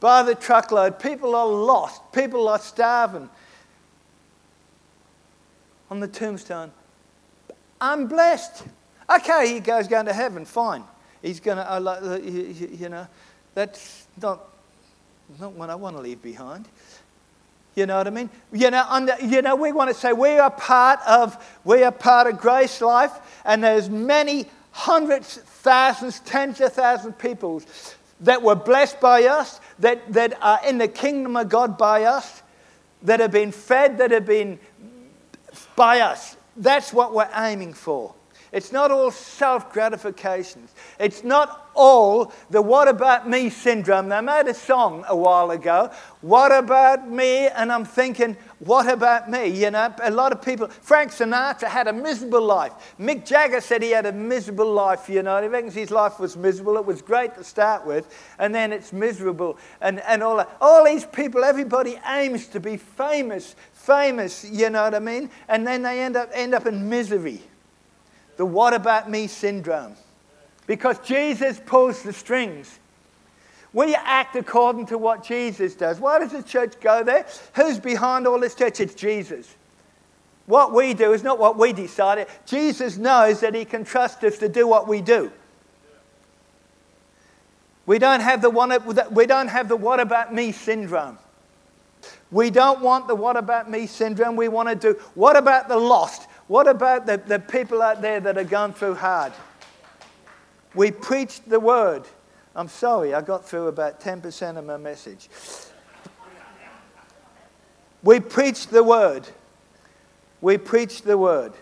By 0.00 0.22
the 0.22 0.34
truckload. 0.34 0.98
People 0.98 1.34
are 1.34 1.46
lost. 1.46 2.00
People 2.12 2.48
are 2.48 2.58
starving. 2.58 3.28
On 5.90 6.00
the 6.00 6.08
tombstone, 6.08 6.72
I'm 7.80 8.06
blessed. 8.06 8.64
Okay, 9.14 9.52
he 9.52 9.60
goes 9.60 9.88
going 9.88 10.06
to 10.06 10.12
heaven, 10.12 10.44
fine. 10.46 10.84
He's 11.20 11.38
going 11.38 11.58
to, 11.58 11.70
uh, 11.70 12.18
you 12.22 12.88
know, 12.88 13.06
that's 13.54 14.06
not, 14.20 14.40
not 15.38 15.52
what 15.52 15.68
I 15.68 15.74
want 15.74 15.96
to 15.96 16.02
leave 16.02 16.22
behind. 16.22 16.66
You 17.74 17.86
know 17.86 17.96
what 17.96 18.06
I 18.06 18.10
mean? 18.10 18.28
You 18.52 18.70
know, 18.70 18.84
under, 18.88 19.16
you 19.22 19.40
know, 19.40 19.56
we 19.56 19.72
want 19.72 19.88
to 19.90 19.94
say 19.94 20.12
we 20.12 20.38
are 20.38 20.50
part 20.50 21.00
of 21.06 21.42
we 21.64 21.82
are 21.84 21.92
part 21.92 22.26
of 22.26 22.38
Grace 22.38 22.80
Life, 22.80 23.12
and 23.44 23.64
there's 23.64 23.88
many 23.88 24.46
hundreds, 24.72 25.40
thousands, 25.62 26.18
tens 26.20 26.60
of 26.60 26.72
thousands 26.72 27.14
of 27.14 27.18
people 27.18 27.62
that 28.20 28.42
were 28.42 28.54
blessed 28.54 29.00
by 29.00 29.24
us, 29.24 29.60
that, 29.78 30.12
that 30.12 30.36
are 30.42 30.60
in 30.66 30.78
the 30.78 30.88
kingdom 30.88 31.36
of 31.36 31.48
God 31.48 31.78
by 31.78 32.04
us, 32.04 32.42
that 33.02 33.20
have 33.20 33.30
been 33.30 33.52
fed, 33.52 33.98
that 33.98 34.10
have 34.10 34.26
been 34.26 34.58
by 35.76 36.00
us. 36.00 36.36
That's 36.56 36.92
what 36.92 37.14
we're 37.14 37.30
aiming 37.34 37.74
for. 37.74 38.14
It's 38.52 38.70
not 38.70 38.90
all 38.90 39.10
self 39.10 39.72
gratifications. 39.72 40.74
It's 41.00 41.24
not 41.24 41.70
all 41.74 42.34
the 42.50 42.60
what 42.60 42.86
about 42.86 43.26
me 43.26 43.48
syndrome. 43.48 44.10
They 44.10 44.20
made 44.20 44.46
a 44.46 44.52
song 44.52 45.06
a 45.08 45.16
while 45.16 45.50
ago, 45.52 45.90
What 46.20 46.52
About 46.52 47.10
Me? 47.10 47.48
And 47.48 47.72
I'm 47.72 47.86
thinking, 47.86 48.36
What 48.58 48.90
about 48.90 49.30
me? 49.30 49.46
You 49.46 49.70
know, 49.70 49.94
a 50.02 50.10
lot 50.10 50.32
of 50.32 50.42
people, 50.42 50.68
Frank 50.68 51.12
Sinatra 51.12 51.68
had 51.68 51.88
a 51.88 51.94
miserable 51.94 52.42
life. 52.42 52.94
Mick 53.00 53.24
Jagger 53.24 53.62
said 53.62 53.82
he 53.82 53.92
had 53.92 54.04
a 54.04 54.12
miserable 54.12 54.70
life, 54.70 55.08
you 55.08 55.22
know. 55.22 55.40
He 55.40 55.48
reckons 55.48 55.72
his 55.72 55.90
life 55.90 56.20
was 56.20 56.36
miserable. 56.36 56.76
It 56.76 56.84
was 56.84 57.00
great 57.00 57.34
to 57.36 57.44
start 57.44 57.86
with, 57.86 58.06
and 58.38 58.54
then 58.54 58.70
it's 58.70 58.92
miserable. 58.92 59.56
And, 59.80 60.00
and 60.00 60.22
all 60.22 60.36
that. 60.36 60.54
All 60.60 60.84
these 60.84 61.06
people, 61.06 61.42
everybody 61.42 61.98
aims 62.06 62.48
to 62.48 62.60
be 62.60 62.76
famous, 62.76 63.56
famous, 63.72 64.44
you 64.44 64.68
know 64.68 64.82
what 64.82 64.94
I 64.94 64.98
mean? 64.98 65.30
And 65.48 65.66
then 65.66 65.80
they 65.80 66.02
end 66.02 66.16
up, 66.16 66.28
end 66.34 66.52
up 66.52 66.66
in 66.66 66.86
misery 66.90 67.40
the 68.36 68.46
what 68.46 68.74
about 68.74 69.10
me 69.10 69.26
syndrome. 69.26 69.94
Because 70.66 70.98
Jesus 71.00 71.60
pulls 71.64 72.02
the 72.02 72.12
strings. 72.12 72.78
We 73.72 73.94
act 73.94 74.36
according 74.36 74.86
to 74.86 74.98
what 74.98 75.24
Jesus 75.24 75.74
does. 75.74 75.98
Why 75.98 76.18
does 76.18 76.32
the 76.32 76.42
church 76.42 76.74
go 76.80 77.02
there? 77.02 77.26
Who's 77.54 77.78
behind 77.78 78.26
all 78.26 78.38
this 78.38 78.54
church? 78.54 78.80
It's 78.80 78.94
Jesus. 78.94 79.54
What 80.46 80.72
we 80.72 80.92
do 80.92 81.12
is 81.12 81.22
not 81.22 81.38
what 81.38 81.58
we 81.58 81.72
decided. 81.72 82.26
Jesus 82.44 82.96
knows 82.98 83.40
that 83.40 83.54
He 83.54 83.64
can 83.64 83.84
trust 83.84 84.22
us 84.24 84.38
to 84.38 84.48
do 84.48 84.66
what 84.66 84.88
we 84.88 85.00
do. 85.00 85.32
We 87.86 87.98
don't 87.98 88.20
have 88.20 88.42
the, 88.42 88.50
one, 88.50 88.72
we 89.10 89.26
don't 89.26 89.48
have 89.48 89.68
the 89.68 89.76
what 89.76 90.00
about 90.00 90.34
me 90.34 90.52
syndrome. 90.52 91.18
We 92.30 92.50
don't 92.50 92.80
want 92.80 93.08
the 93.08 93.14
what 93.14 93.36
about 93.36 93.70
me 93.70 93.86
syndrome. 93.86 94.36
We 94.36 94.48
want 94.48 94.68
to 94.68 94.74
do 94.74 95.00
what 95.14 95.36
about 95.36 95.68
the 95.68 95.76
lost? 95.76 96.26
What 96.52 96.68
about 96.68 97.06
the, 97.06 97.16
the 97.16 97.38
people 97.38 97.80
out 97.80 98.02
there 98.02 98.20
that 98.20 98.36
are 98.36 98.44
going 98.44 98.74
through 98.74 98.96
hard? 98.96 99.32
We 100.74 100.90
preached 100.90 101.48
the 101.48 101.58
word. 101.58 102.02
I'm 102.54 102.68
sorry, 102.68 103.14
I 103.14 103.22
got 103.22 103.46
through 103.46 103.68
about 103.68 104.02
10% 104.02 104.58
of 104.58 104.66
my 104.66 104.76
message. 104.76 105.30
We 108.02 108.20
preached 108.20 108.70
the 108.70 108.84
word. 108.84 109.26
We 110.42 110.58
preach 110.58 111.00
the 111.00 111.16
word. 111.16 111.54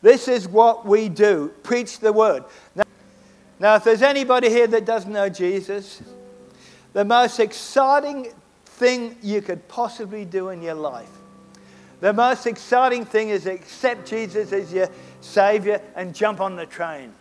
This 0.00 0.26
is 0.26 0.48
what 0.48 0.86
we 0.86 1.10
do 1.10 1.52
preach 1.62 1.98
the 1.98 2.14
word. 2.14 2.44
Now, 2.74 2.84
now, 3.58 3.74
if 3.74 3.84
there's 3.84 4.00
anybody 4.00 4.48
here 4.48 4.68
that 4.68 4.86
doesn't 4.86 5.12
know 5.12 5.28
Jesus, 5.28 6.00
the 6.94 7.04
most 7.04 7.40
exciting 7.40 8.28
thing 8.64 9.18
you 9.20 9.42
could 9.42 9.68
possibly 9.68 10.24
do 10.24 10.48
in 10.48 10.62
your 10.62 10.76
life 10.76 11.17
the 12.00 12.12
most 12.12 12.46
exciting 12.46 13.04
thing 13.04 13.30
is 13.30 13.46
accept 13.46 14.08
Jesus 14.08 14.52
as 14.52 14.72
your 14.72 14.88
Savior 15.20 15.80
and 15.96 16.14
jump 16.14 16.40
on 16.40 16.56
the 16.56 16.66
train. 16.66 17.12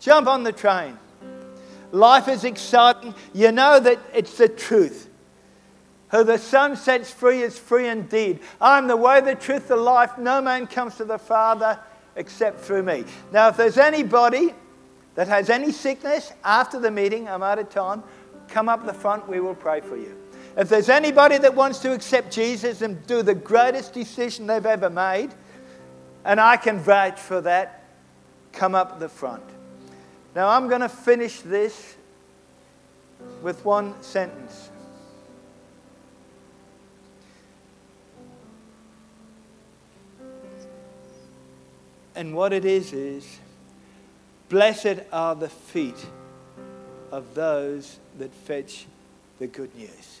Jump 0.00 0.26
on 0.26 0.42
the 0.42 0.52
train. 0.52 0.98
Life 1.92 2.28
is 2.28 2.44
exciting. 2.44 3.14
You 3.32 3.52
know 3.52 3.78
that 3.80 3.98
it's 4.12 4.36
the 4.36 4.48
truth. 4.48 5.08
Who 6.10 6.24
the 6.24 6.38
Son 6.38 6.76
sets 6.76 7.10
free 7.10 7.42
is 7.42 7.58
free 7.58 7.88
indeed. 7.88 8.40
I'm 8.60 8.86
the 8.86 8.96
way, 8.96 9.20
the 9.20 9.34
truth, 9.34 9.68
the 9.68 9.76
life. 9.76 10.18
No 10.18 10.40
man 10.40 10.66
comes 10.66 10.96
to 10.96 11.04
the 11.04 11.18
Father 11.18 11.78
except 12.16 12.60
through 12.60 12.82
me. 12.82 13.04
Now, 13.32 13.48
if 13.48 13.56
there's 13.56 13.78
anybody 13.78 14.54
that 15.14 15.28
has 15.28 15.50
any 15.50 15.72
sickness 15.72 16.32
after 16.44 16.78
the 16.78 16.90
meeting, 16.90 17.28
I'm 17.28 17.42
out 17.42 17.58
of 17.58 17.68
time, 17.70 18.02
come 18.48 18.68
up 18.68 18.86
the 18.86 18.94
front, 18.94 19.28
we 19.28 19.40
will 19.40 19.54
pray 19.54 19.80
for 19.80 19.96
you. 19.96 20.16
If 20.56 20.70
there's 20.70 20.88
anybody 20.88 21.36
that 21.36 21.54
wants 21.54 21.80
to 21.80 21.92
accept 21.92 22.32
Jesus 22.32 22.80
and 22.80 23.06
do 23.06 23.22
the 23.22 23.34
greatest 23.34 23.92
decision 23.92 24.46
they've 24.46 24.64
ever 24.64 24.88
made, 24.88 25.30
and 26.24 26.40
I 26.40 26.56
can 26.56 26.78
vouch 26.78 27.20
for 27.20 27.42
that, 27.42 27.84
come 28.52 28.74
up 28.74 28.98
the 28.98 29.08
front. 29.08 29.44
Now 30.34 30.48
I'm 30.48 30.68
going 30.68 30.80
to 30.80 30.88
finish 30.88 31.40
this 31.40 31.96
with 33.42 33.62
one 33.64 33.94
sentence. 34.02 34.70
And 42.14 42.34
what 42.34 42.54
it 42.54 42.64
is 42.64 42.94
is, 42.94 43.38
blessed 44.48 45.00
are 45.12 45.34
the 45.34 45.50
feet 45.50 46.06
of 47.12 47.34
those 47.34 47.98
that 48.18 48.32
fetch 48.32 48.86
the 49.38 49.46
good 49.46 49.74
news. 49.76 50.20